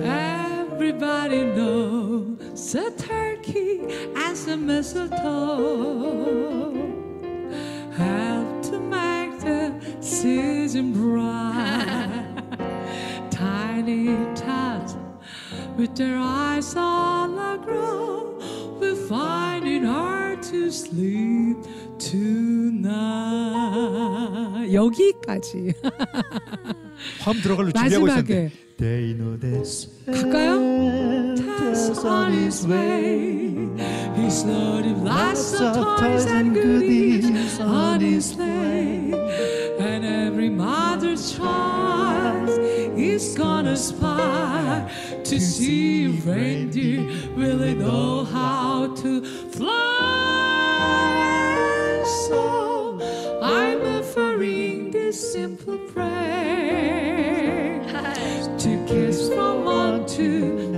Everybody 0.00 1.44
knows 1.44 2.74
a 2.76 2.92
turkey 2.92 3.80
and 4.14 4.36
some 4.36 4.66
mistletoe 4.66 5.90
the 10.22 10.62
season 10.62 10.92
bright. 10.92 12.26
Tiny 13.30 14.16
tots 14.34 14.96
with 15.76 15.94
their 15.96 16.18
eyes 16.18 16.74
all 16.76 17.32
aglow 17.38 18.38
will 18.78 18.96
find 19.08 19.66
it 19.66 19.84
hard 19.84 20.42
to 20.42 20.70
sleep 20.70 21.56
tonight. 21.98 22.80
여기까지 24.72 25.74
화음 27.20 27.40
들어갈로 27.42 27.72
준비하고 27.72 28.06
있었는데 28.08 28.50
They 28.76 29.14
know 29.14 29.36
this 29.38 29.88
갈까요? 30.06 30.58
Tess 31.36 32.04
on 32.04 32.32
his 32.32 32.66
way. 32.66 33.50
He's 34.16 34.44
loaded 34.44 34.96
lots 35.04 35.52
of 35.60 35.74
toys 35.98 36.26
and 36.26 36.54
goodies 36.54 37.60
on 37.60 38.00
his 38.00 38.30
sleigh. 38.32 39.12
Child 41.20 42.48
is 42.98 43.34
gonna 43.36 43.76
spy 43.76 44.90
to 45.22 45.38
see 45.38 46.06
reindeer. 46.24 47.10
Really 47.36 47.74
know 47.74 48.24
how 48.24 48.94
to 48.94 49.22
fly. 49.50 50.00
So 52.26 52.98
I'm 53.42 53.82
offering 53.98 54.90
this 54.92 55.32
simple 55.34 55.76
prayer 55.92 57.84
to 58.56 58.84
kiss 58.86 59.28
from 59.28 59.64
one 59.66 60.06
to 60.16 60.69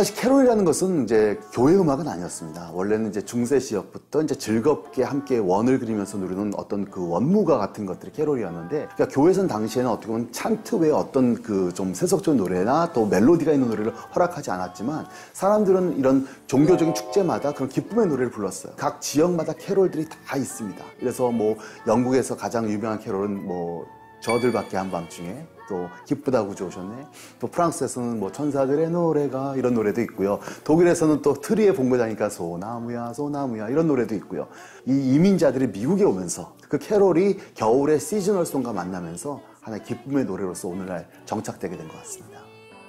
사실 0.00 0.16
캐롤이라는 0.16 0.64
것은 0.64 1.04
이제 1.04 1.38
교회 1.52 1.74
음악은 1.74 2.08
아니었습니다. 2.08 2.70
원래는 2.72 3.10
이제 3.10 3.22
중세 3.22 3.60
시역부터 3.60 4.22
이제 4.22 4.34
즐겁게 4.34 5.02
함께 5.02 5.36
원을 5.36 5.78
그리면서 5.78 6.16
누리는 6.16 6.54
어떤 6.56 6.90
그 6.90 7.06
원무가 7.06 7.58
같은 7.58 7.84
것들이 7.84 8.10
캐롤이었는데, 8.12 8.88
그러니까 8.94 9.08
교회에서는 9.08 9.46
당시에는 9.46 9.90
어떻게 9.90 10.06
보면 10.06 10.32
찬트 10.32 10.76
외에 10.76 10.90
어떤 10.90 11.42
그 11.42 11.70
좀 11.74 11.92
세속적인 11.92 12.38
노래나 12.38 12.94
또 12.94 13.04
멜로디가 13.04 13.52
있는 13.52 13.68
노래를 13.68 13.92
허락하지 14.14 14.50
않았지만, 14.50 15.04
사람들은 15.34 15.98
이런 15.98 16.26
종교적인 16.46 16.94
축제마다 16.94 17.52
그런 17.52 17.68
기쁨의 17.68 18.06
노래를 18.06 18.30
불렀어요. 18.30 18.72
각 18.78 19.02
지역마다 19.02 19.52
캐롤들이 19.52 20.06
다 20.26 20.34
있습니다. 20.34 20.82
그래서 20.98 21.30
뭐 21.30 21.56
영국에서 21.86 22.38
가장 22.38 22.70
유명한 22.70 23.00
캐롤은 23.00 23.44
뭐 23.44 23.84
저들밖에 24.20 24.78
한 24.78 24.90
밤중에 24.90 25.46
또 25.70 25.88
기쁘다고 26.04 26.56
좋으셨네. 26.56 27.06
또 27.38 27.46
프랑스에서는 27.46 28.18
뭐 28.18 28.32
천사들의 28.32 28.90
노래가 28.90 29.54
이런 29.56 29.72
노래도 29.74 30.00
있고요. 30.02 30.40
독일에서는 30.64 31.22
또 31.22 31.34
트리의 31.34 31.74
본고장이니까 31.74 32.28
소나무야 32.28 33.12
소나무야 33.12 33.68
이런 33.68 33.86
노래도 33.86 34.16
있고요. 34.16 34.48
이 34.86 35.14
이민자들이 35.14 35.68
미국에 35.68 36.02
오면서 36.02 36.56
그 36.68 36.76
캐롤이 36.78 37.36
겨울의 37.54 38.00
시즈널송과 38.00 38.72
만나면서 38.72 39.40
하나의 39.60 39.84
기쁨의 39.84 40.24
노래로서 40.24 40.66
오늘날 40.68 41.08
정착되게 41.24 41.76
된 41.76 41.86
것 41.86 41.96
같습니다. 41.98 42.40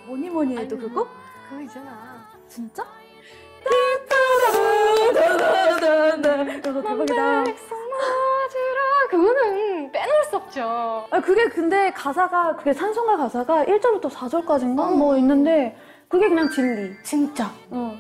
뭐니 0.08 0.30
뭐니 0.32 0.58
해도 0.58 0.76
그거? 0.78 1.06
그거 1.50 1.62
있잖아. 1.62 2.26
진짜? 2.50 2.84
이거 6.66 6.82
대박이다. 6.82 7.44
그거는 9.12 9.92
빼놓을 9.92 10.24
수 10.30 10.38
없죠. 10.38 11.06
아, 11.12 11.20
그게 11.20 11.50
근데 11.50 11.92
가사가, 11.92 12.56
그게 12.56 12.72
찬송가 12.74 13.18
가사가 13.18 13.66
1절부터 13.66 14.10
4절까지인가? 14.10 14.96
뭐 14.96 15.18
있는데, 15.18 15.76
그게 16.08 16.30
그냥 16.30 16.50
진리. 16.50 16.94
진짜 17.04 17.52
어. 17.70 17.94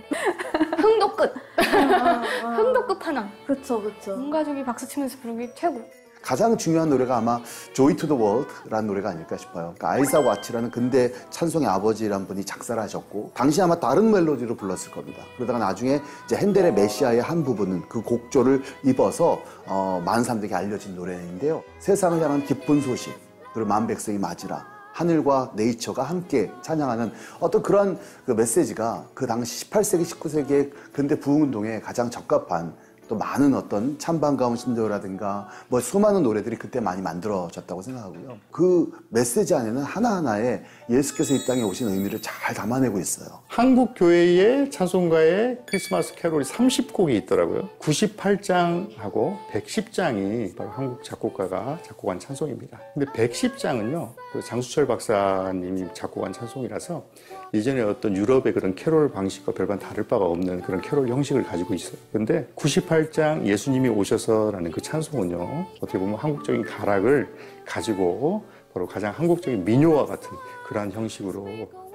흥도 0.78 1.15
끝. 1.15 1.34
아, 1.58 2.24
아. 2.43 2.47
흥도 2.50 2.86
끝판왕. 2.88 3.30
그쵸, 3.45 3.82
그쵸. 3.82 4.13
온 4.13 4.30
가족이 4.30 4.63
박수 4.63 4.88
치면서 4.88 5.17
부르기 5.19 5.54
최고. 5.54 5.82
가장 6.22 6.58
중요한 6.58 6.90
노래가 6.90 7.18
아마 7.18 7.42
Joy 7.74 7.96
to 7.96 8.08
the 8.08 8.22
World라는 8.22 8.88
노래가 8.88 9.10
아닐까 9.10 9.38
싶어요. 9.38 9.74
그러니까 9.76 9.92
아이사 9.92 10.20
와치라는 10.20 10.72
근대 10.72 11.12
찬송의 11.30 11.68
아버지라는 11.68 12.28
분이 12.28 12.46
작사를 12.46 12.82
하셨고 12.82 13.32
당시 13.34 13.62
아마 13.62 13.80
다른 13.80 14.12
멜로디로 14.12 14.56
불렀을 14.56 14.92
겁니다. 14.92 15.24
그러다가 15.36 15.60
나중에 15.60 16.02
이제 16.26 16.36
핸델의 16.36 16.74
메시아의 16.74 17.22
한 17.22 17.44
부분은 17.44 17.90
그 17.90 18.02
곡조를 18.02 18.62
입어서 18.84 19.42
어, 19.66 20.02
많은 20.06 20.24
사람들에게 20.24 20.54
알려진 20.54 20.96
노래인데요. 20.96 21.64
세상을 21.80 22.22
향한 22.22 22.46
기쁜 22.46 22.82
소식 22.82 23.14
그리고 23.54 23.68
만 23.68 23.88
백성이 23.88 24.18
맞으라 24.18 24.66
하늘과 24.94 25.54
네이처가 25.56 26.04
함께 26.04 26.52
찬양하는 26.62 27.12
어떤 27.40 27.64
그런 27.64 28.00
그 28.26 28.32
메시지가 28.32 29.06
그 29.14 29.26
당시 29.26 29.70
18세기, 29.70 30.06
19세기의 30.06 30.72
근대 30.92 31.20
부흥운동에 31.20 31.80
가장 31.80 32.10
적합한 32.10 32.76
또 33.12 33.17
많은 33.17 33.54
어떤 33.54 34.00
찬반가운 34.00 34.56
신조라든가 34.56 35.50
뭐 35.67 35.82
수많은 35.82 36.24
노래들이 36.24 36.56
그때 36.56 36.80
많이 36.80 37.02
만들어졌다고 37.02 37.82
생각하고요. 37.82 38.38
그 38.52 38.89
메시지 39.10 39.54
안에는 39.54 39.84
하나하나의 39.84 40.63
예수께서 40.89 41.34
이 41.34 41.45
땅에 41.45 41.62
오신 41.62 41.89
의미를 41.89 42.21
잘 42.21 42.56
담아내고 42.56 43.02
있어요. 43.02 43.41
한국 43.47 43.95
교회의 43.97 44.71
찬송가에 44.71 45.58
크리스마스 45.65 46.15
캐롤이 46.15 46.45
30곡이 46.45 47.13
있더라고요. 47.24 47.67
98장하고 47.80 49.36
110장이 49.52 50.56
바로 50.56 50.69
한국 50.69 51.04
작곡가가 51.04 51.80
작곡한 51.84 52.17
찬송입니다. 52.17 52.80
근데 52.93 53.12
110장은요, 53.12 54.13
그 54.32 54.41
장수철 54.41 54.88
박사님이 54.88 55.89
작곡한 55.93 56.32
찬송이라서 56.32 57.04
이전에 57.54 57.82
어떤 57.82 58.16
유럽의 58.16 58.54
그런 58.54 58.76
캐롤 58.76 59.12
방식과 59.12 59.52
별반 59.52 59.78
다를 59.78 60.06
바가 60.06 60.26
없는 60.26 60.62
그런 60.62 60.82
캐롤 60.82 61.10
형식을 61.10 61.44
가지고 61.44 61.74
있어요. 61.74 61.98
근데 62.14 62.48
98장 62.56 63.46
예수님이 63.46 63.90
오셔서라는 63.90 64.72
그 64.72 64.82
찬송은요, 64.82 65.66
어떻게 65.82 66.00
보면 66.00 66.16
한국적인 66.16 66.64
가락을 66.64 67.28
가지고 67.66 68.46
바로 68.74 68.88
가장 68.88 69.14
한국적인 69.16 69.66
민요와 69.66 70.06
같은 70.06 70.30
그러한 70.68 70.92
형식으로 70.92 71.46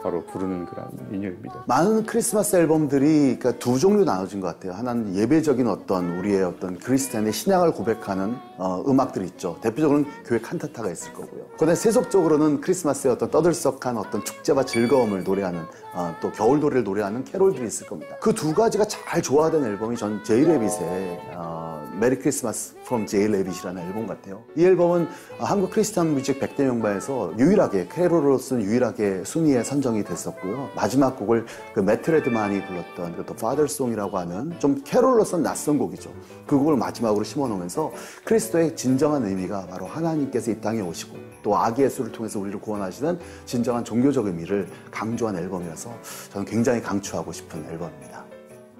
바로 0.02 0.22
부르는 0.24 0.66
그런 0.66 0.88
민요입니다. 1.08 1.64
많은 1.66 2.04
크리스마스 2.04 2.54
앨범들이 2.54 3.38
그러니까 3.38 3.52
두 3.52 3.78
종류 3.78 4.04
나눠진 4.04 4.40
것 4.40 4.46
같아요. 4.48 4.72
하나는 4.74 5.14
예배적인 5.16 5.66
어떤 5.66 6.18
우리의 6.18 6.44
어떤 6.44 6.78
그리스도인의 6.78 7.32
신앙을 7.32 7.72
고백하는 7.72 8.36
어, 8.58 8.84
음악들이 8.86 9.24
있죠. 9.26 9.56
대표적으로는 9.62 10.06
교회 10.24 10.38
칸타타가 10.38 10.90
있을 10.90 11.12
거고요. 11.14 11.46
그다음에 11.52 11.74
세속적으로는 11.74 12.60
크리스마스의 12.60 13.14
어떤 13.14 13.30
떠들썩한 13.30 13.96
어떤 13.96 14.22
축제와 14.22 14.64
즐거움을 14.64 15.24
노래하는 15.24 15.62
어, 15.94 16.14
또 16.20 16.30
겨울 16.30 16.60
노래를 16.60 16.84
노래하는 16.84 17.24
캐롤들이 17.24 17.66
있을 17.66 17.86
겁니다. 17.86 18.16
그 18.20 18.32
두 18.36 18.54
가지가 18.54 18.84
잘 18.84 19.22
조화된 19.22 19.64
앨범이 19.64 19.96
전 19.96 20.22
제이레빗의 20.22 21.20
어, 21.36 21.85
Merry 21.98 22.18
Christmas 22.18 22.74
from 22.84 23.06
J 23.06 23.12
Rabbit이라는 23.12 23.82
앨범 23.82 24.06
같아요. 24.06 24.44
이 24.54 24.64
앨범은 24.64 25.08
어, 25.38 25.44
한국 25.44 25.70
Christian 25.70 26.14
music 26.14 26.38
100대 26.38 26.64
명반에서 26.64 27.32
유일하게 27.38 27.88
캐롤로서는 27.88 28.64
유일하게 28.64 29.24
순위에 29.24 29.62
선정이 29.62 30.04
됐었고요. 30.04 30.70
마지막 30.76 31.16
곡을 31.16 31.46
그 31.74 31.80
매트 31.80 32.10
레드만이 32.10 32.66
불렀던 32.66 33.16
그 33.16 33.25
The 33.25 33.34
Father's 33.34 33.74
Song이라고 33.74 34.18
하는 34.18 34.58
좀 34.58 34.82
캐롤로서는 34.84 35.42
낯선 35.42 35.78
곡이죠. 35.78 36.12
그 36.46 36.58
곡을 36.58 36.76
마지막으로 36.76 37.24
심어놓으면서 37.24 37.92
그리스도의 38.24 38.76
진정한 38.76 39.24
의미가 39.24 39.66
바로 39.66 39.86
하나님께서 39.86 40.50
이 40.50 40.60
땅에 40.60 40.80
오시고 40.80 41.16
또 41.42 41.56
아기 41.56 41.82
예수를 41.82 42.12
통해서 42.12 42.38
우리를 42.38 42.60
구원하시는 42.60 43.18
진정한 43.46 43.84
종교적 43.84 44.26
의미를 44.26 44.68
강조한 44.90 45.36
앨범이라서 45.36 45.90
저는 46.32 46.46
굉장히 46.46 46.82
강추하고 46.82 47.32
싶은 47.32 47.64
앨범입니다. 47.70 48.24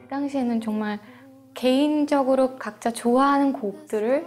그 0.02 0.08
당시에는 0.08 0.60
정말 0.60 1.00
개인적으로 1.56 2.56
각자 2.56 2.92
좋아하는 2.92 3.52
곡들을 3.52 4.26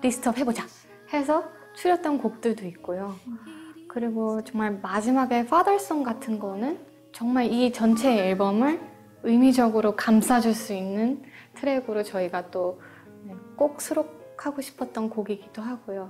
list 0.00 0.25
up 0.25 0.38
해보자 0.38 0.64
해서 1.12 1.44
추렸던 1.74 2.18
곡들도 2.18 2.64
있고요. 2.68 3.14
그리고 3.88 4.42
정말 4.44 4.78
마지막에 4.80 5.44
Father's 5.44 5.83
Song 5.83 6.02
같은 6.02 6.38
거는 6.38 6.78
정말 7.12 7.46
이 7.46 7.70
전체 7.72 8.28
앨범을 8.28 8.80
의미적으로 9.24 9.96
감싸줄 9.96 10.54
수 10.54 10.72
있는 10.72 11.22
트랙으로 11.54 12.02
저희가 12.02 12.50
또 12.50 12.78
꼭 13.60 13.82
수록하고 13.82 14.62
싶었던 14.62 15.10
곡이기도 15.10 15.60
하고요. 15.60 16.08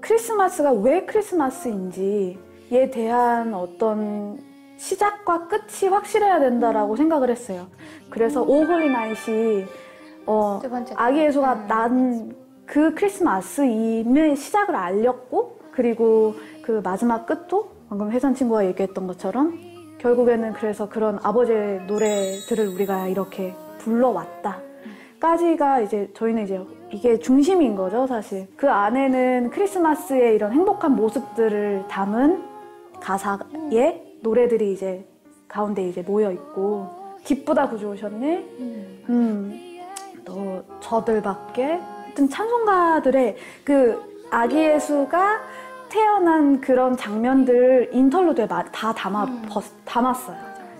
크리스마스가 0.00 0.72
왜 0.72 1.04
크리스마스인지에 1.04 2.90
대한 2.90 3.52
어떤 3.52 4.38
시작과 4.76 5.48
끝이 5.48 5.90
확실해야 5.90 6.40
된다라고 6.40 6.96
생각을 6.96 7.30
했어요. 7.30 7.68
그래서 8.10 8.42
오홀리 8.42 8.90
나잇이 8.90 9.64
어, 10.26 10.60
아기 10.96 11.20
예수가 11.20 11.52
음. 11.52 11.66
난그 11.66 12.94
크리스마스임의 12.94 14.36
시작을 14.36 14.74
알렸고 14.74 15.58
그리고 15.70 16.34
그 16.62 16.80
마지막 16.82 17.26
끝도 17.26 17.70
방금 17.88 18.10
혜선 18.10 18.34
친구가 18.34 18.66
얘기했던 18.66 19.06
것처럼 19.06 19.58
결국에는 19.98 20.52
그래서 20.52 20.88
그런 20.88 21.18
아버지의 21.22 21.86
노래들을 21.86 22.68
우리가 22.74 23.08
이렇게 23.08 23.54
불러왔다. 23.78 24.60
까지가 25.20 25.80
이제 25.80 26.10
저희는 26.14 26.44
이제 26.44 26.60
이게 26.90 27.18
중심인 27.18 27.74
거죠, 27.74 28.06
사실. 28.06 28.46
그 28.56 28.70
안에는 28.70 29.50
크리스마스의 29.50 30.34
이런 30.34 30.52
행복한 30.52 30.94
모습들을 30.94 31.86
담은 31.88 32.42
가사의 33.00 34.05
노래들이 34.30 34.72
이제 34.72 35.04
가운데 35.46 35.88
이제 35.88 36.02
모여 36.02 36.32
있고 36.32 36.88
기쁘다 37.22 37.68
구주 37.68 37.86
오셨네. 37.90 38.44
음. 39.08 39.80
또 40.24 40.64
저들밖에 40.80 41.64
하여튼 42.04 42.28
찬송가들의 42.28 43.36
그 43.62 44.02
아기 44.32 44.56
예수가 44.58 45.40
태어난 45.88 46.60
그런 46.60 46.96
장면들 46.96 47.90
인터루드에 47.92 48.46
마- 48.46 48.64
다 48.72 48.92
담아 48.92 49.42
벗- 49.48 49.62
담았어요. 49.84 50.36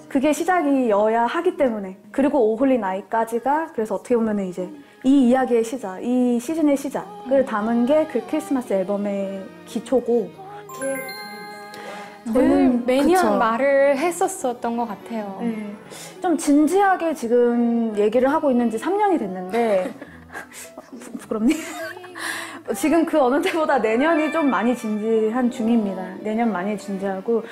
그게 0.08 0.32
시작이어야 0.32 1.26
하기 1.26 1.56
때문에 1.56 1.98
그리고 2.10 2.52
오홀리 2.52 2.78
나이까지가 2.78 3.68
그래서 3.74 3.94
어떻게 3.94 4.16
보면 4.16 4.40
이제 4.40 4.68
이 5.04 5.28
이야기의 5.28 5.62
시작, 5.62 6.00
이 6.02 6.40
시즌의 6.40 6.76
시작을 6.76 7.44
담은 7.44 7.86
게 7.86 8.08
그 8.10 8.20
크리스마스 8.28 8.72
앨범의 8.72 9.44
기초고 9.66 10.30
늘 12.32 12.82
매년 12.84 13.22
그쵸. 13.22 13.36
말을 13.36 13.96
했었었던 13.98 14.76
것 14.76 14.86
같아요. 14.86 15.38
네. 15.40 15.74
좀 16.20 16.36
진지하게 16.36 17.14
지금 17.14 17.94
얘기를 17.96 18.30
하고 18.32 18.50
있는 18.50 18.70
지 18.70 18.76
3년이 18.78 19.18
됐는데 19.18 19.92
부- 20.90 21.18
부끄럽니? 21.18 21.54
지금 22.74 23.06
그 23.06 23.20
어느 23.20 23.40
때보다 23.42 23.78
내년이 23.78 24.32
좀 24.32 24.50
많이 24.50 24.76
진지한 24.76 25.50
중입니다. 25.50 26.02
내년 26.20 26.50
많이 26.52 26.76
진지하고 26.76 27.44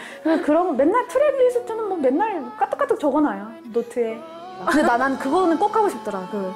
그런 0.44 0.76
맨날 0.76 1.06
트랙 1.06 1.38
리스트는 1.38 1.88
뭐 1.88 1.96
맨날 1.98 2.42
까뜩까뜩 2.56 2.98
적어놔요 2.98 3.48
노트에. 3.72 4.18
근데 4.66 4.82
나, 4.82 4.96
난 4.96 5.16
그거는 5.18 5.56
꼭 5.58 5.74
하고 5.76 5.88
싶더라. 5.88 6.28
그 6.32 6.52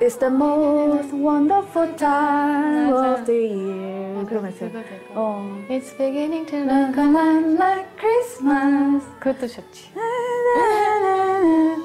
It's 0.00 0.16
the 0.18 0.30
most 0.30 1.12
wonderful 1.12 1.96
time 1.96 2.90
맞아. 2.90 3.14
of 3.14 3.24
the 3.26 3.48
year. 3.48 4.26
그러면서 4.26 4.66
그거 4.66 4.82
되고. 4.82 5.14
어. 5.14 5.64
It's 5.68 5.96
beginning 5.98 6.46
to 6.46 6.58
look 6.58 6.96
a 6.96 7.04
lot 7.04 7.44
like 7.58 7.86
Christmas. 7.98 9.04
그것도 9.18 9.48
좋지. 9.48 9.92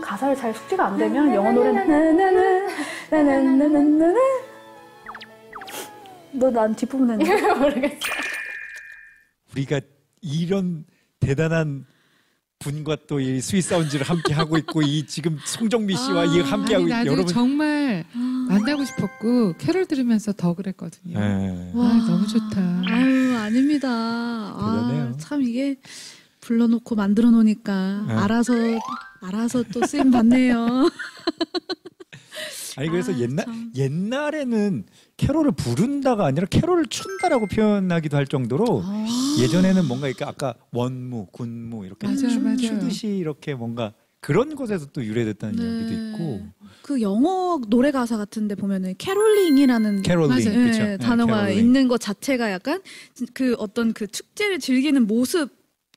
가사를 0.01 0.35
잘 0.35 0.53
숙지가 0.53 0.85
안 0.85 0.97
되면 0.97 1.33
영어 1.33 1.51
노래는 1.51 1.85
너난 6.31 6.75
뒷부분 6.75 7.09
했는데 7.11 7.53
모르겠어요. 7.53 7.99
우리가 9.51 9.81
이런 10.21 10.85
대단한 11.19 11.85
분과 12.59 12.97
또 13.07 13.19
이 13.21 13.39
스윗 13.39 13.61
사운즈를 13.63 14.05
함께 14.05 14.33
하고 14.33 14.57
있고 14.57 14.81
이 14.81 15.05
지금 15.07 15.37
송정미 15.45 15.95
씨와 15.95 16.25
이 16.25 16.41
함께 16.41 16.75
하고 16.75 16.87
나도 16.87 17.07
여러분 17.11 17.27
정말 17.27 18.05
만나고 18.13 18.83
싶었고 18.83 19.53
캐롤 19.57 19.85
들으면서 19.85 20.33
더 20.33 20.53
그랬거든요. 20.53 21.17
예. 21.19 21.71
아, 21.73 22.05
너무 22.07 22.27
좋다. 22.27 22.83
아유 22.85 23.37
아닙니다. 23.37 23.87
아. 23.89 25.13
참 25.17 25.41
이게 25.41 25.77
불러놓고 26.41 26.95
만들어 26.95 27.31
놓으니까 27.31 28.05
네. 28.07 28.13
알아서 28.13 28.53
알아서 29.21 29.63
또 29.73 29.85
쓰임 29.87 30.11
받네요. 30.11 30.89
아니 32.79 32.89
그래서 32.89 33.11
아, 33.11 33.19
옛날 33.19 33.45
참. 33.45 33.71
옛날에는 33.75 34.85
캐롤을 35.17 35.51
부른다가 35.51 36.25
아니라 36.25 36.45
캐롤을 36.49 36.85
춘다라고 36.85 37.47
표현하기도 37.47 38.15
할 38.15 38.25
정도로 38.25 38.81
아. 38.85 39.05
예전에는 39.41 39.85
뭔가 39.85 40.07
이렇게 40.07 40.23
아까 40.23 40.53
원무, 40.71 41.27
군무 41.33 41.85
이렇게 41.85 42.07
맞아요, 42.07 42.29
춤 42.29 42.43
맞아요. 42.43 42.57
추듯이 42.57 43.07
이렇게 43.07 43.53
뭔가 43.53 43.91
그런 44.21 44.55
것에서 44.55 44.85
또 44.93 45.03
유래됐다는 45.03 45.55
네. 45.57 45.63
이야기도 45.63 45.93
있고 45.93 46.41
그 46.81 47.01
영어 47.01 47.59
노래 47.67 47.91
가사 47.91 48.15
같은데 48.15 48.55
보면은 48.55 48.95
caroling이라는 48.97 50.01
caroling? 50.01 50.37
네, 50.37 50.71
네, 50.71 50.97
단어가 50.97 51.47
caroling. 51.47 51.57
있는 51.57 51.87
것 51.89 51.99
자체가 51.99 52.49
약간 52.51 52.81
그 53.33 53.55
어떤 53.59 53.91
그 53.91 54.07
축제를 54.07 54.59
즐기는 54.59 55.05
모습 55.05 55.49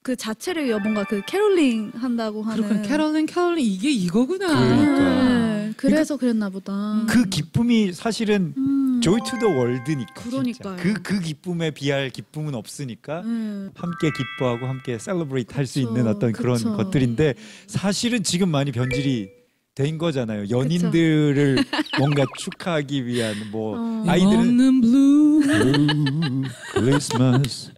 그 0.03 0.17
자체를 0.17 0.69
뭔가 0.81 1.05
그 1.05 1.23
caroling 1.27 1.93
한다고 1.95 2.43
하는 2.43 2.65
그렇군. 2.65 2.83
caroling 2.83 3.27
caroling 3.27 3.65
이게 3.65 3.91
이거구나. 3.91 4.49
그러니까. 4.49 5.52
네, 5.83 5.91
그래서 5.91 6.17
그랬나 6.17 6.49
보다. 6.51 7.05
그 7.09 7.29
기쁨이 7.29 7.93
사실은 7.93 8.55
음. 8.57 9.01
Joy 9.03 9.19
to 9.27 9.39
the 9.39 9.49
World니까 9.49 10.15
그러니까요. 10.15 10.77
그그 10.77 11.21
기쁨에 11.21 11.71
비할 11.73 12.11
기쁨은 12.11 12.55
없으니까 12.55 13.23
네. 13.23 13.69
함께 13.75 14.11
기뻐하고 14.13 14.67
함께 14.67 14.97
celebrate 14.99 15.55
할 15.55 15.67
수 15.67 15.81
있는 15.81 16.07
어떤 16.07 16.31
그런 16.33 16.57
그쵸. 16.57 16.77
것들인데 16.77 17.35
사실은 17.67 18.23
지금 18.23 18.49
많이 18.51 18.71
변질이 18.71 19.29
된 19.75 19.99
거잖아요. 19.99 20.51
연인들을 20.51 21.57
뭔가 21.99 22.25
축하하기 22.39 23.07
위한 23.07 23.35
뭐 23.51 23.77
어. 23.79 24.05
아이들은 24.07 24.81
Blue. 24.83 25.41
Blue 25.43 26.43
Christmas 26.75 27.71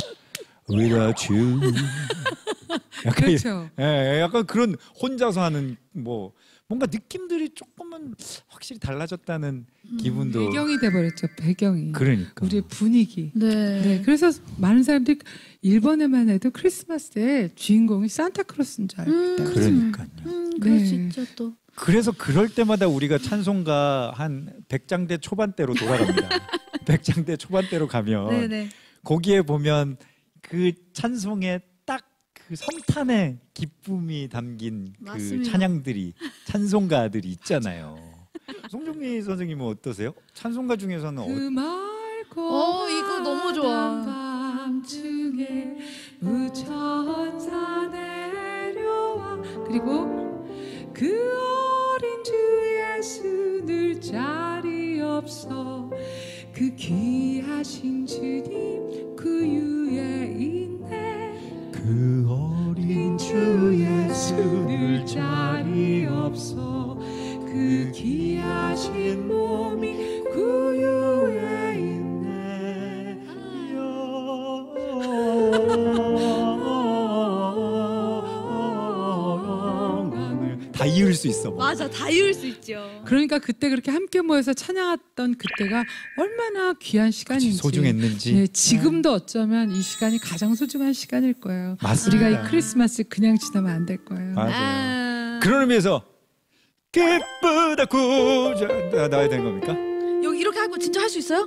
without 0.68 1.32
you. 1.32 1.60
약간 3.06 3.30
이- 3.30 3.36
그렇죠. 3.36 3.70
예, 3.80 4.20
약간 4.20 4.44
그런 4.46 4.76
혼자서 5.00 5.42
하는 5.42 5.76
뭐 5.92 6.32
뭔가 6.66 6.86
느낌들이 6.90 7.50
조금은 7.54 8.14
확실히 8.48 8.78
달라졌다는 8.78 9.66
기분도 10.00 10.46
배경이 10.46 10.78
돼버렸죠. 10.78 11.26
배경이. 11.36 11.92
그러니까 11.92 12.44
우리의 12.44 12.62
분위기. 12.68 13.30
네. 13.34 13.82
네, 13.82 14.02
그래서 14.02 14.30
많은 14.56 14.82
사람들이 14.82 15.18
일본에만 15.60 16.30
해도 16.30 16.50
크리스마스에 16.50 17.50
주인공이 17.54 18.08
산타크로스인 18.08 18.88
줄 18.88 19.00
알고 19.00 19.12
음. 19.12 19.34
있다. 19.34 19.44
그러니까요. 19.44 20.08
음, 20.26 20.58
그럴 20.58 20.78
네. 20.78 20.84
수 20.86 20.94
있죠 20.94 21.24
또. 21.36 21.54
그래서 21.76 22.12
그럴 22.12 22.48
때마다 22.48 22.86
우리가 22.86 23.18
찬송가 23.18 24.12
한 24.14 24.50
백장대 24.68 25.18
초반대로 25.18 25.74
돌아갑니다. 25.74 26.28
백장대 26.86 27.36
초반대로 27.36 27.88
가면 27.88 28.28
네네. 28.30 28.68
거기에 29.02 29.42
보면 29.42 29.98
그 30.40 30.72
찬송에 30.92 31.58
딱 31.58 31.73
그 32.54 32.56
성탄의 32.56 33.38
기쁨이 33.52 34.28
담긴 34.28 34.92
그 34.98 35.04
맞습니다. 35.10 35.50
찬양들이 35.50 36.12
찬송가들이 36.46 37.28
있잖아요. 37.30 37.98
송정미 38.70 39.22
선생님은 39.22 39.66
어떠세요? 39.66 40.14
찬송가 40.34 40.76
중에서는 40.76 41.20
어, 41.20 41.26
그 41.26 41.50
맑고 41.50 42.40
어, 42.40 42.88
이거 42.88 43.18
너무 43.18 43.52
좋아. 43.52 44.04
밤중에 44.04 45.78
우천사 46.20 47.88
내려와 47.88 49.42
그리고 49.66 50.44
그 50.94 51.63
수 81.24 81.28
있어. 81.28 81.50
뭐. 81.50 81.58
맞아 81.58 81.88
다 81.88 82.10
이을 82.10 82.34
수 82.34 82.46
있죠. 82.46 83.02
그러니까 83.06 83.38
그때 83.38 83.70
그렇게 83.70 83.90
함께 83.90 84.20
모여서 84.20 84.52
찬양했던 84.52 85.36
그때가 85.36 85.84
얼마나 86.18 86.74
귀한 86.74 87.10
시간인지 87.10 87.56
소중했는지. 87.56 88.32
네, 88.34 88.46
지금도 88.46 89.12
어쩌면 89.12 89.70
이 89.72 89.80
시간이 89.80 90.18
가장 90.18 90.54
소중한 90.54 90.92
시간일 90.92 91.34
거예요. 91.40 91.76
맞습니다. 91.82 92.26
우리가 92.26 92.42
이 92.46 92.50
크리스마스 92.50 93.04
그냥 93.04 93.38
지나면 93.38 93.70
안 93.72 93.86
될 93.86 94.04
거예요. 94.04 94.34
맞아요. 94.34 94.52
아, 94.54 95.40
그런 95.42 95.62
의미에서 95.62 96.04
기쁘다 96.92 97.84
구자 97.86 98.66
나- 98.92 99.08
나와야 99.08 99.28
되는 99.28 99.44
겁니까? 99.44 99.74
여기 100.24 100.38
이렇게 100.40 100.58
하고 100.58 100.78
진짜 100.78 101.00
할 101.00 101.08
수 101.08 101.18
있어요? 101.18 101.40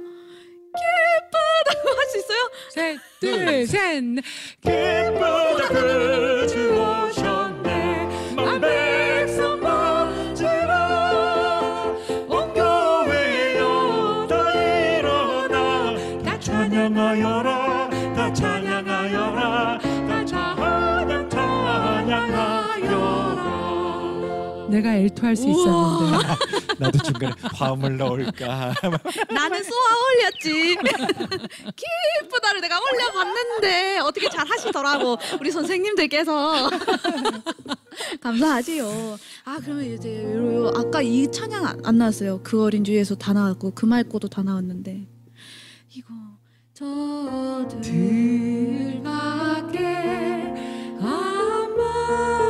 예쁘다고 0.78 1.90
할 1.98 2.06
수 2.10 2.18
있어요? 2.20 2.50
셋, 2.74 2.98
둘, 3.20 3.68
셋. 3.68 4.04
넷. 4.04 4.24
기쁘다 4.62 5.68
그 5.70 6.48
내가 24.78 24.94
엘토 24.96 25.26
할수 25.26 25.50
있었는데. 25.50 26.28
나도 26.80 27.00
중간에 27.00 27.34
화음을 27.42 27.98
넣을까 27.98 28.76
나는 29.34 29.64
쏘아 29.64 29.96
올렸지. 30.14 30.78
기쁘다를 31.76 32.62
내가 32.62 32.80
올려봤는데 32.80 33.98
어떻게 34.00 34.30
잘 34.30 34.48
하시더라고 34.48 35.18
우리 35.40 35.50
선생님들께서. 35.52 36.70
감사하지요. 38.22 39.18
아 39.46 39.60
그러면 39.64 39.86
이제 39.86 40.24
요, 40.36 40.72
아까 40.76 41.02
이 41.02 41.32
찬양 41.32 41.66
안, 41.66 41.82
안 41.84 41.98
나왔어요. 41.98 42.42
그 42.44 42.62
어린 42.64 42.84
주에서 42.84 43.16
다 43.16 43.34
나왔고 43.34 43.72
그 43.74 43.88
맑고도 43.88 44.28
다 44.28 44.44
나왔는데 44.44 45.08
이거 45.96 46.14
저들 46.76 47.82
들밖에 47.82 49.80
아마 51.02 52.47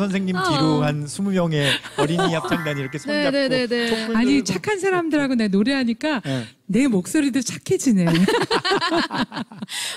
선생님 0.00 0.34
어. 0.36 0.42
뒤로 0.50 0.82
한 0.82 1.04
20명의 1.06 1.68
어린이 1.96 2.34
합창단이 2.34 2.80
이렇게 2.80 2.98
손잡고 2.98 3.30
네네네네. 3.30 3.88
촛불 3.88 4.16
아니 4.16 4.32
들고. 4.42 4.44
착한 4.44 4.78
사람들하고 4.80 5.34
내 5.36 5.48
노래하니까 5.48 6.22
예. 6.26 6.46
내 6.66 6.86
목소리도 6.88 7.40
착해지네 7.42 8.06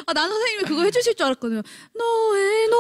아, 0.06 0.14
난 0.14 0.30
선생님이 0.30 0.64
그거 0.68 0.84
해주실 0.84 1.16
줄 1.16 1.26
알았거든요. 1.26 1.62
Noel 1.96 2.70
노 2.70 2.78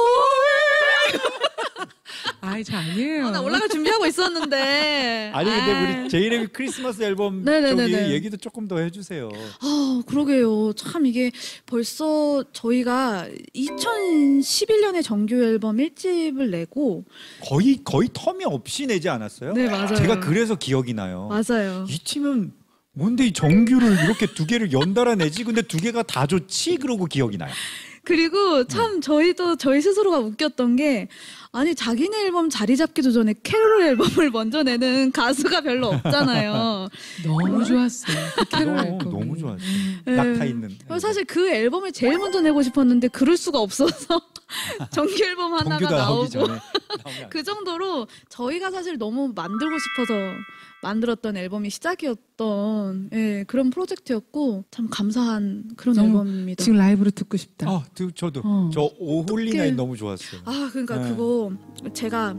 저 2.62 2.78
아니에요. 2.78 3.28
어, 3.28 3.32
나 3.32 3.42
올라갈 3.42 3.70
준비하고 3.70 4.06
있었는데. 4.06 5.32
아니 5.34 5.50
근데. 5.50 6.02
우리 6.02 6.10
제이레빗 6.10 6.48
크리스마스 6.48 7.02
앨범 7.02 7.44
네네네네. 7.44 7.90
쪽이 8.02 8.14
얘기도 8.14 8.38
조금 8.38 8.68
더 8.68 8.80
해주세요. 8.80 9.30
아, 9.62 10.02
그러게요. 10.06 10.74
참 10.74 11.06
이게 11.06 11.32
벌써 11.66 12.44
저희가 12.52 13.28
2011년에 13.56 15.04
정규 15.04 15.36
앨범 15.44 15.78
1집을 15.78 16.50
내고 16.50 17.06
거의 17.42 17.80
거의 17.84 18.10
텀이 18.10 18.42
없이 18.46 18.86
내지 18.86 19.10
않았어요? 19.10 19.54
네, 19.54 19.68
맞아요. 19.70 19.96
제가 19.96 20.20
그래서 20.20 20.56
기억이 20.56 20.94
나요. 20.94 21.30
맞아요. 21.30 21.86
이 21.90 21.98
팀은 21.98 22.52
뭔데 22.96 23.26
이 23.26 23.34
정규를 23.34 24.04
이렇게 24.04 24.28
두 24.28 24.46
개를 24.46 24.72
연달아 24.72 25.16
내지? 25.16 25.44
근데 25.44 25.62
두 25.64 25.78
개가 25.78 26.04
다 26.04 26.28
좋지? 26.28 26.78
그러고 26.78 27.06
기억이 27.06 27.38
나요. 27.38 27.52
그리고 28.06 28.66
참 28.66 29.00
저희도 29.00 29.56
저희 29.56 29.82
스스로가 29.82 30.20
웃겼던 30.20 30.76
게 30.76 31.08
아니 31.54 31.74
자기네 31.74 32.26
앨범 32.26 32.50
자리 32.50 32.76
잡기도 32.76 33.12
전에 33.12 33.34
캐롤 33.44 33.84
앨범을 33.84 34.32
먼저 34.32 34.64
내는 34.64 35.12
가수가 35.14 35.62
별로 35.62 35.88
없잖아요. 35.90 36.90
너무 37.24 37.64
좋았어요. 37.64 38.18
그 38.36 38.46
캐롤 38.58 38.76
너무, 38.76 38.88
앨범이. 38.88 39.12
너무 39.12 39.38
좋았어요. 39.38 39.68
네. 40.06 40.16
낙타 40.16 40.46
있는. 40.46 40.78
그래서 40.86 41.08
사실 41.08 41.26
그 41.26 41.48
앨범을 41.50 41.92
제일 41.94 42.18
먼저 42.18 42.42
내고 42.42 42.62
싶었는데 42.62 43.08
그럴 43.10 43.38
수가 43.38 43.60
없어서 43.60 43.96
정규 44.92 45.24
앨범 45.24 45.54
하나가 45.54 45.90
나오고 45.90 46.30
그 47.30 47.44
정도로 47.44 48.08
저희가 48.30 48.72
사실 48.72 48.98
너무 48.98 49.32
만들고 49.34 49.78
싶어서 49.80 50.14
만들었던 50.84 51.36
앨범이 51.38 51.70
시작이었던 51.72 53.10
예, 53.14 53.44
그런 53.48 53.70
프로젝트였고 53.72 54.66
참 54.70 54.88
감사한 54.92 55.72
그런 55.78 55.96
너무 55.96 56.10
앨범입니다. 56.10 56.64
지금 56.64 56.78
라이브로 56.78 57.10
듣고 57.12 57.38
싶다. 57.38 57.70
아, 57.70 57.84
그, 57.96 58.12
저도 58.14 58.42
어. 58.44 58.70
저 58.74 58.92
오홀리나인 59.00 59.60
어떡해. 59.60 59.72
너무 59.72 59.98
좋았어요. 59.98 60.42
아 60.46 60.70
그러니까 60.72 60.98
네. 61.02 61.10
그거 61.10 61.52
제가 61.94 62.36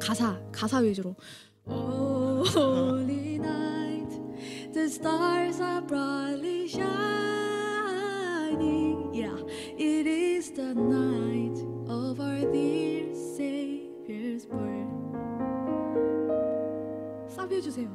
가사 0.00 0.38
가사 0.52 0.78
위주로 0.78 1.14
Oh, 1.64 2.42
Holy 2.52 3.36
night, 3.38 4.10
the 4.74 4.88
stars 4.90 5.60
are 5.60 5.80
brightly 5.80 6.66
shining. 7.76 9.14
Yeah, 9.14 9.36
it 9.78 10.06
is 10.08 10.50
the 10.50 10.74
night 10.74 11.56
of 11.88 12.18
our 12.20 12.40
dear 12.50 13.14
Savior's 13.14 14.46
birth. 14.46 14.91
사비 17.32 17.56
해 17.56 17.60
주세요. 17.60 17.88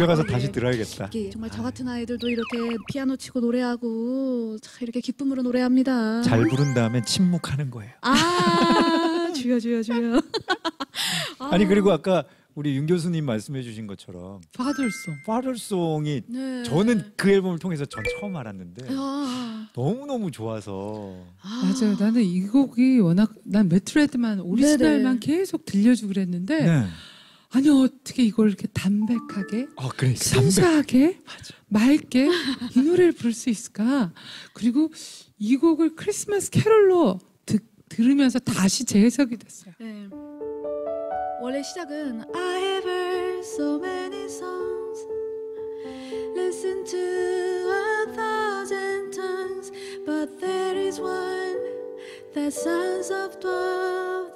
집에 0.00 0.06
가서 0.06 0.22
다시 0.22 0.50
들어야겠다. 0.50 1.10
정말 1.30 1.50
저 1.50 1.62
같은 1.62 1.86
아이들도 1.86 2.26
이렇게 2.26 2.58
피아노 2.90 3.16
치고 3.16 3.40
노래하고 3.40 4.56
참 4.62 4.78
이렇게 4.80 5.00
기쁨으로 5.00 5.42
노래합니다. 5.42 6.22
잘 6.22 6.42
부른 6.48 6.72
다음엔 6.72 7.04
침묵하는 7.04 7.70
거예요. 7.70 7.92
아 8.00 9.30
주여 9.36 9.60
주여 9.60 9.82
주여. 9.82 10.22
아니 11.52 11.66
그리고 11.66 11.92
아까 11.92 12.24
우리 12.54 12.76
윤 12.76 12.86
교수님 12.86 13.26
말씀해 13.26 13.62
주신 13.62 13.86
것처럼 13.86 14.40
파들송. 14.56 15.16
파럴송이 15.26 16.22
네. 16.28 16.62
저는 16.62 17.12
그 17.16 17.30
앨범을 17.30 17.58
통해서 17.58 17.84
전 17.84 18.02
처음 18.18 18.36
알았는데 18.36 18.86
아, 18.90 19.68
너무너무 19.76 20.30
좋아서 20.30 21.14
아. 21.42 21.62
맞아요. 21.62 21.94
나는 21.98 22.22
이 22.22 22.46
곡이 22.46 23.00
워낙 23.00 23.34
난 23.44 23.68
메트레드만 23.68 24.40
오리지널만 24.40 25.20
네네. 25.20 25.38
계속 25.38 25.66
들려주고 25.66 26.08
그랬는데 26.08 26.64
네. 26.64 26.86
아니 27.52 27.68
어떻게 27.68 28.22
이걸 28.22 28.48
이렇게 28.48 28.68
담백하게 28.68 29.66
아 29.76 29.88
그래 29.96 30.14
순수하게 30.14 31.20
맞아. 31.26 31.54
맑게 31.68 32.28
이 32.76 32.80
노래를 32.80 33.12
부를 33.12 33.32
수 33.32 33.50
있을까? 33.50 34.12
그리고 34.54 34.90
이 35.38 35.56
곡을 35.56 35.96
크리스마스 35.96 36.50
캐롤로 36.50 37.18
듣, 37.46 37.62
들으면서 37.88 38.38
다시 38.38 38.84
재해석이 38.84 39.36
됐어요. 39.36 39.74
네. 39.80 40.08
원래 41.42 41.62
시작은 41.62 42.22
I 42.34 42.60
have 42.60 42.88
heard 42.88 43.40
so 43.44 43.78
many 43.78 44.24
songs 44.26 45.00
Listen 46.36 46.84
to 46.84 46.98
a 46.98 48.14
thousand 48.14 49.10
tongues 49.12 49.72
But 50.06 50.38
there 50.40 50.76
is 50.76 51.00
one 51.00 51.58
that 52.34 52.52
sounds 52.52 53.10
of 53.10 53.40
twelve 53.40 54.34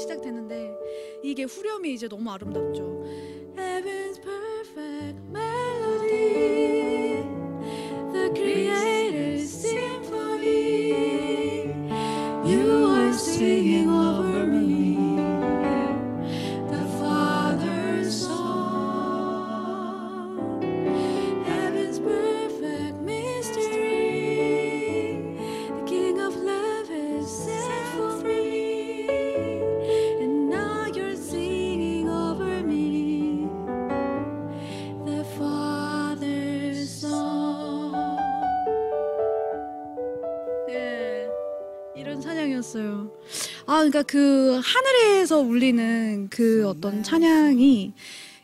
시작되는데 0.00 0.76
이게 1.22 1.44
후렴이 1.44 1.92
이제 1.92 2.08
너무 2.08 2.30
아름답죠 2.30 3.04
찬양이었어요. 42.90 43.10
아, 43.66 43.74
그러니까 43.76 44.02
그 44.02 44.60
하늘에서 44.62 45.38
울리는 45.40 46.28
그 46.30 46.66
어떤 46.68 47.02
찬양이 47.02 47.92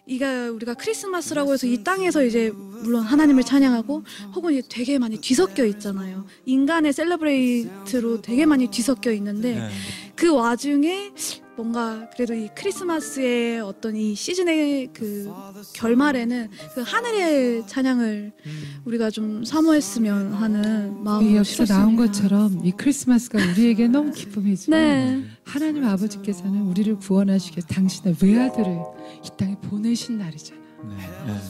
이가 0.09 0.51
우리가 0.53 0.75
크리스마스라고 0.75 1.53
해서 1.53 1.67
이 1.67 1.83
땅에서 1.83 2.23
이제 2.25 2.51
물론 2.55 3.03
하나님을 3.03 3.43
찬양하고 3.43 4.05
혹은 4.37 4.53
이제 4.53 4.63
되게 4.69 4.99
많이 4.99 5.21
뒤섞여 5.21 5.65
있잖아요. 5.65 6.25
인간의 6.45 6.93
셀러브레이트로 6.93 8.23
되게 8.23 8.47
많이 8.47 8.69
뒤섞여 8.69 9.11
있는데 9.13 9.57
네. 9.57 9.69
그 10.15 10.33
와중에 10.33 11.11
뭔가 11.57 12.09
그래도 12.11 12.35
이 12.35 12.49
크리스마스의 12.55 13.61
어떤 13.61 13.97
이 13.97 14.15
시즌의 14.15 14.91
그 14.93 15.33
결말에는 15.75 16.51
그 16.75 16.83
하늘의 16.83 17.67
찬양을 17.67 18.33
음. 18.45 18.63
우리가 18.85 19.11
좀 19.11 19.45
사모했으면 19.45 20.35
하는 20.35 20.99
이 20.99 21.03
마음이 21.03 21.37
여기서 21.37 21.65
나온. 21.65 21.97
것처럼 21.97 22.61
이 22.65 22.73
크리스마스가 22.73 23.39
우리에게 23.53 23.89
너무 23.89 24.13
기쁨이지만 24.13 24.81
네. 24.81 25.25
하나님 25.45 25.85
아버지께서는 25.85 26.61
우리를 26.63 26.97
구원하시기 26.97 27.57
위해 27.57 27.67
당신의 27.69 28.17
외아들을 28.23 28.79
이 29.25 29.29
땅에 29.39 29.57
보내신 29.63 30.19
날이잖아. 30.19 30.61
네. 30.91 30.97
네. 31.27 31.41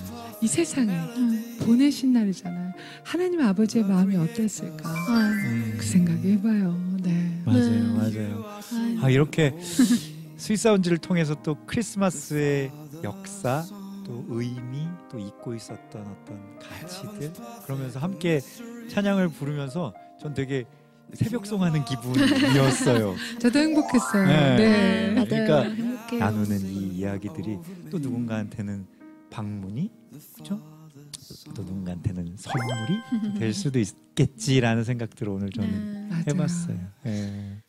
이 0.40 0.46
세상에 0.46 0.92
음. 1.16 1.56
보내신 1.62 2.12
날이잖아요. 2.12 2.72
하나님 3.02 3.40
아버지의 3.40 3.84
마음이 3.84 4.16
어땠을까? 4.16 4.88
아, 4.88 5.30
음. 5.30 5.74
그 5.78 5.84
생각을 5.84 6.22
해봐요. 6.24 6.80
네. 7.02 7.25
맞아요, 7.46 7.70
네. 7.70 7.80
맞아요. 7.92 8.44
아 9.02 9.08
이렇게 9.10 9.54
스윗사운즈를 10.36 10.98
통해서 10.98 11.34
또 11.42 11.56
크리스마스의 11.66 12.72
역사, 13.04 13.64
또 14.04 14.24
의미, 14.28 14.86
또 15.10 15.18
잊고 15.18 15.54
있었던 15.54 16.02
어떤 16.02 16.58
가치들 16.58 17.32
그러면서 17.64 17.98
함께 18.00 18.40
찬양을 18.88 19.28
부르면서 19.28 19.94
전 20.20 20.34
되게 20.34 20.64
새벽송하는 21.14 21.84
기분이었어요. 21.84 23.14
저도 23.38 23.58
행복했어요. 23.60 24.26
네. 24.26 24.56
네. 24.56 25.10
맞아요. 25.14 25.26
그러니까 25.28 25.62
행복해요. 25.62 26.20
나누는 26.20 26.60
이 26.66 26.88
이야기들이 26.96 27.58
또 27.90 27.98
누군가한테는 27.98 28.86
방문이 29.30 29.90
그죠? 30.36 30.60
또 31.54 31.62
누군가한테는 31.62 32.34
선물이 32.36 33.38
될 33.38 33.52
수도 33.54 33.78
있겠지라는 33.78 34.84
생각들을 34.84 35.32
오늘 35.32 35.50
저는 35.50 36.08
네. 36.10 36.24
해봤어요. 36.28 36.78
예. 37.06 37.62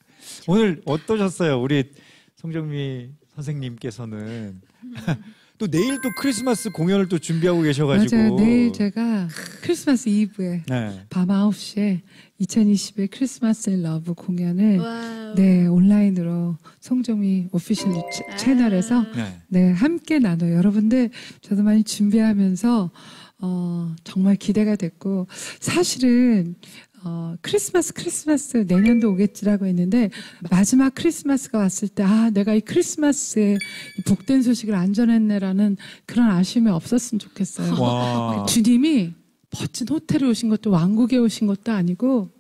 오늘 0.48 0.82
어떠셨어요, 0.86 1.62
우리 1.62 1.92
송정미 2.36 3.10
선생님께서는 3.36 4.62
또 5.58 5.66
내일 5.68 6.00
또 6.02 6.10
크리스마스 6.20 6.70
공연을 6.70 7.08
또 7.10 7.18
준비하고 7.18 7.64
계셔가지고 7.64 8.16
맞아요. 8.16 8.36
내일 8.36 8.72
제가 8.74 9.28
크리스마스 9.64 10.08
이브에 10.08 10.62
네. 10.70 11.02
밤 11.10 11.30
9시에 11.30 12.02
2020의 12.42 13.10
Christmas 13.12 13.72
in 13.72 13.82
Love 13.82 14.14
공연을 14.14 14.78
wow. 14.78 15.34
네 15.36 15.66
온라인으로 15.66 16.58
송정미 16.80 17.48
official 17.52 17.92
채- 18.14 18.24
아. 18.32 18.36
채널에서 18.36 19.02
네. 19.16 19.40
네 19.48 19.72
함께 19.72 20.20
나눠요. 20.20 20.54
여러분들 20.58 21.10
저도 21.42 21.64
많이 21.64 21.84
준비하면서 21.84 22.92
어, 23.40 23.96
정말 24.04 24.36
기대가 24.36 24.76
됐고 24.76 25.28
사실은 25.60 26.56
어, 27.04 27.36
크리스마스 27.42 27.94
크리스마스 27.94 28.66
내년도 28.68 29.12
오겠지라고 29.12 29.66
했는데 29.68 30.10
마지막 30.50 30.96
크리스마스가 30.96 31.60
왔을 31.60 31.88
때 31.88 32.04
아 32.04 32.32
내가 32.32 32.54
이 32.56 32.62
크리스마스에 32.62 33.54
이 33.54 34.02
복된 34.08 34.42
소식을 34.42 34.74
안 34.74 34.94
전했네라는 34.94 35.78
그런 36.06 36.30
아쉬움이 36.32 36.70
없었으면 36.72 37.20
좋겠어요. 37.20 37.80
와. 37.82 38.46
주님이 38.46 39.14
멋진 39.52 39.88
호텔에 39.88 40.28
오신 40.28 40.50
것도 40.50 40.72
왕국에 40.72 41.18
오신 41.18 41.48
것도 41.48 41.72
아니고 41.72 42.32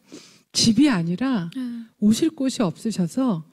집이 0.52 0.89
아니라 0.89 1.52
네. 1.56 1.62
오실 2.00 2.32
곳이 2.32 2.64
없으셔서 2.64 3.45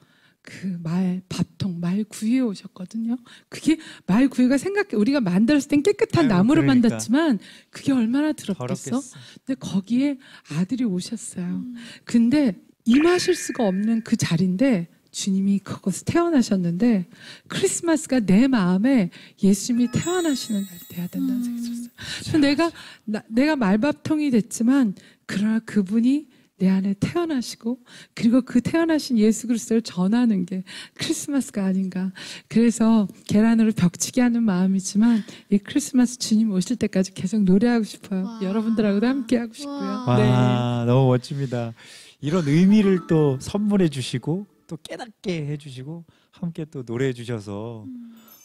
그 0.45 0.77
말 0.83 1.21
밥통 1.27 1.79
말 1.79 2.03
구이에 2.03 2.39
오셨거든요. 2.41 3.17
그게 3.49 3.77
말 4.05 4.27
구이가 4.27 4.57
생각해 4.59 4.89
우리가 4.93 5.19
만들었을 5.21 5.67
땐 5.67 5.81
깨끗한 5.83 6.25
아유, 6.25 6.29
나무로 6.29 6.61
그러니까. 6.61 6.73
만들었지만 6.89 7.39
그게 7.71 7.91
얼마나 7.91 8.31
더럽겠어? 8.33 8.91
더럽겠어. 8.91 9.17
근데 9.45 9.59
거기에 9.59 10.17
아들이 10.51 10.83
오셨어요. 10.83 11.63
근데 12.03 12.55
임하실 12.85 13.33
수가 13.35 13.67
없는 13.67 14.01
그 14.03 14.15
자리인데 14.15 14.87
주님이 15.11 15.59
그곳에 15.59 16.03
태어나셨는데 16.05 17.07
크리스마스가 17.47 18.19
내 18.19 18.47
마음에 18.47 19.09
예수님이 19.41 19.89
태어나시는 19.93 20.61
날이 20.65 20.79
돼야 20.89 21.07
된다는 21.07 21.41
생각이 21.43 21.63
들었어요. 21.65 21.89
그래서 22.19 22.37
내가 22.37 22.71
나- 23.05 23.23
내가 23.29 23.55
말밥통이 23.55 24.29
됐지만 24.29 24.93
그러나 25.25 25.59
그분이 25.59 26.27
내 26.57 26.69
안에 26.69 26.95
태어나시고 26.99 27.79
그리고 28.13 28.41
그 28.41 28.61
태어나신 28.61 29.17
예수 29.17 29.47
그리스도를 29.47 29.81
전하는 29.81 30.45
게 30.45 30.63
크리스마스가 30.93 31.65
아닌가. 31.65 32.11
그래서 32.47 33.07
계란으로 33.27 33.73
벽치기 33.73 34.21
하는 34.21 34.43
마음이지만 34.43 35.23
이 35.49 35.57
크리스마스 35.57 36.17
주님 36.17 36.51
오실 36.51 36.77
때까지 36.77 37.13
계속 37.13 37.43
노래하고 37.43 37.83
싶어요. 37.83 38.25
와. 38.25 38.39
여러분들하고도 38.41 39.05
함께 39.05 39.37
하고 39.37 39.53
싶고요. 39.53 40.03
와. 40.07 40.17
네. 40.17 40.29
와 40.29 40.83
너무 40.87 41.07
멋집니다. 41.07 41.73
이런 42.21 42.47
의미를 42.47 43.01
또 43.07 43.37
선물해 43.41 43.89
주시고 43.89 44.45
또 44.67 44.77
깨닫게 44.81 45.47
해 45.47 45.57
주시고 45.57 46.05
함께 46.31 46.65
또 46.65 46.83
노래해 46.83 47.11
주셔서 47.13 47.85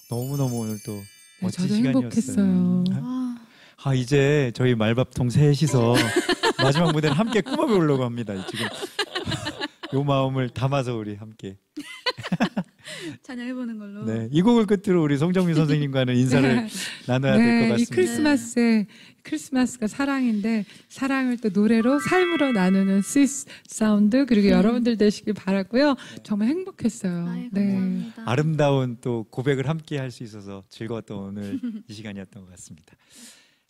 너무 0.08 0.36
너무 0.36 0.58
오늘 0.58 0.78
또 0.84 0.92
네, 0.92 1.02
멋진 1.42 1.62
저도 1.62 1.74
시간이었어요. 1.74 2.44
행복했어요. 2.44 2.84
아, 3.04 3.36
아 3.84 3.94
이제 3.94 4.50
저희 4.54 4.74
말밥통 4.74 5.30
셋이서 5.30 5.94
마지막 6.62 6.92
무대를 6.92 7.18
함께 7.18 7.40
꾸며보려고 7.40 8.04
합니다. 8.04 8.34
지금 8.46 8.66
요 9.94 10.04
마음을 10.04 10.48
담아서 10.50 10.94
우리 10.96 11.16
함께 11.16 11.56
찬양해보는 13.22 13.78
걸로. 13.78 14.04
네, 14.04 14.28
이 14.30 14.42
곡을 14.42 14.66
끝으로 14.66 15.02
우리 15.02 15.16
송정민 15.16 15.54
선생님과는 15.54 16.16
인사를 16.16 16.68
나눠야 17.06 17.36
될 17.36 17.46
것 17.46 17.50
네, 17.60 17.66
이 17.66 17.70
같습니다. 17.70 17.94
크리스마스에 17.94 18.86
크리스마스가 19.22 19.86
사랑인데 19.86 20.64
사랑을 20.88 21.36
또 21.38 21.50
노래로 21.52 21.98
삶으로 22.00 22.52
나누는 22.52 23.02
스위스 23.02 23.46
사운드 23.66 24.26
그리고 24.26 24.48
여러분들 24.48 24.96
되시길 24.96 25.34
바라고요. 25.34 25.94
정말 26.22 26.48
행복했어요. 26.48 27.48
네. 27.52 27.64
감사합니다. 27.72 28.22
아름다운 28.26 28.96
또 29.00 29.24
고백을 29.30 29.68
함께 29.68 29.98
할 29.98 30.10
수 30.10 30.22
있어서 30.24 30.64
즐거웠던 30.70 31.16
오늘 31.18 31.60
이 31.88 31.92
시간이었던 31.92 32.42
것 32.44 32.50
같습니다. 32.50 32.94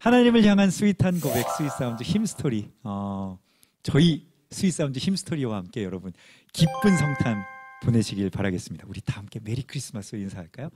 하나님을 0.00 0.44
향한 0.44 0.70
sweet한 0.70 1.20
고백 1.20 1.46
Sweet 1.56 1.70
Sounds 1.72 2.02
Hymnstory. 2.02 2.70
어, 2.82 3.38
저희 3.82 4.26
Sweet 4.50 4.72
Sounds 4.72 4.98
Hymnstory와 4.98 5.58
함께 5.58 5.84
여러분 5.84 6.12
기쁜 6.52 6.96
성탄 6.96 7.42
보내시길 7.82 8.30
바라겠습니다. 8.30 8.86
우리 8.88 9.00
다 9.02 9.18
함께 9.18 9.40
Merry 9.42 9.62
Christmas 9.62 10.16
인사할까요? 10.16 10.70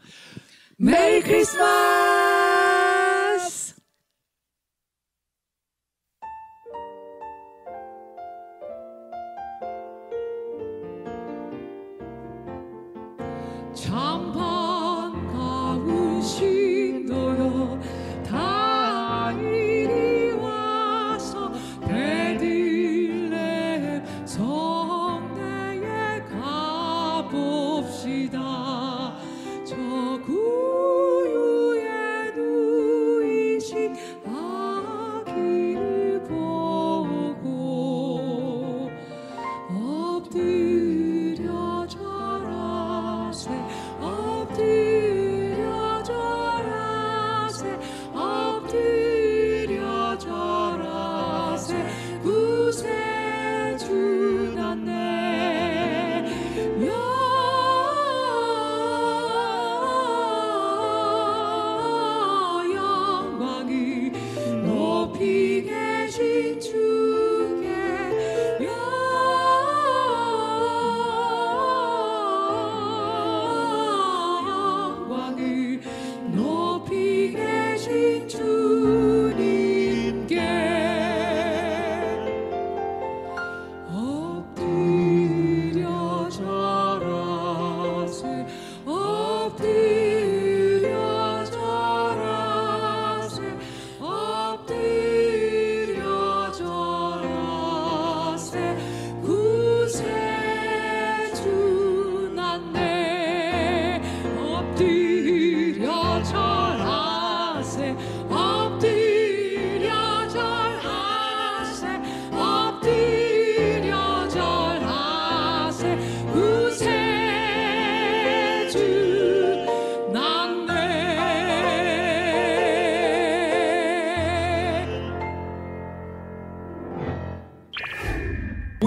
Merry 0.76 1.22
Christmas! 1.22 2.03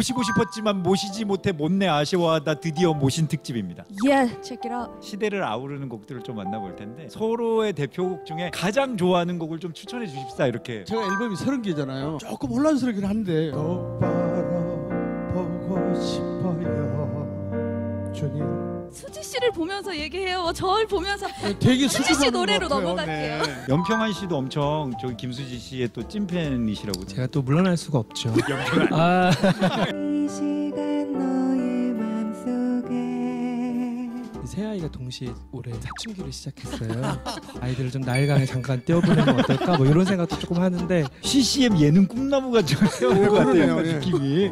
모시고 0.07 0.23
싶었지만 0.23 0.83
모시지 0.83 1.25
못해 1.25 1.51
못내 1.51 1.87
아쉬워하다 1.87 2.55
드디어 2.55 2.93
모신 2.93 3.27
특집입니다. 3.27 3.85
Yeah, 4.05 4.33
check 4.41 4.69
it 4.69 4.73
out. 4.73 5.05
시대를 5.05 5.43
아우르는 5.43 5.89
곡들을 5.89 6.23
좀 6.23 6.37
만나볼 6.37 6.75
텐데 6.75 7.07
서로의 7.09 7.73
대표곡 7.73 8.25
중에 8.25 8.51
가장 8.53 8.95
좋아하는 8.95 9.39
곡을 9.39 9.59
좀 9.59 9.73
추천해 9.73 10.07
주십사 10.07 10.47
이렇게 10.47 10.83
제가 10.85 11.01
앨범이 11.01 11.35
30개잖아요. 11.35 12.19
조금 12.19 12.49
혼란스럽긴 12.49 13.05
한데 13.05 13.47
싶어 13.47 14.26
하늘을 19.47 19.51
보면서 19.51 19.95
얘기해요. 19.95 20.51
저를 20.53 20.87
보면서 20.87 21.27
되게 21.59 21.87
수지 21.87 22.13
씨 22.13 22.29
노래로. 22.31 22.67
넘어갈게요. 22.67 23.41
네. 23.43 23.65
연평한 23.69 24.11
씨도 24.13 24.35
엄청 24.37 24.91
저기 25.01 25.15
김수지 25.17 25.57
씨의 25.57 25.89
또 25.93 26.07
찐팬이시라고. 26.07 27.05
제가 27.05 27.27
또 27.27 27.41
물러날 27.41 27.77
수가 27.77 27.99
없죠. 27.99 28.33
아, 28.91 29.31
너의 29.93 31.05
맘속에 31.93 32.97
새 34.45 34.65
아이가 34.65 34.89
동시에 34.91 35.29
올해 35.51 35.71
사춘기를 35.73 36.31
시작했어요. 36.31 37.17
아이들을 37.61 37.91
좀 37.91 38.01
나일강에 38.01 38.45
잠깐 38.45 38.83
떼어보내면 38.85 39.39
어떨까? 39.39 39.77
뭐 39.77 39.85
이런 39.85 40.05
생각도 40.05 40.37
조금 40.39 40.61
하는데 40.61 41.05
CCM 41.21 41.79
예능 41.79 42.05
꿈나무가 42.07 42.61
좀 42.61 42.85
세우는 42.87 43.29
것 43.29 43.35
같아요. 43.35 43.79
예. 43.85 43.93
느낌이. 43.93 44.51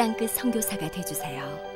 땅끝 0.00 0.30
선교사가 0.30 0.88
되주세요. 0.90 1.69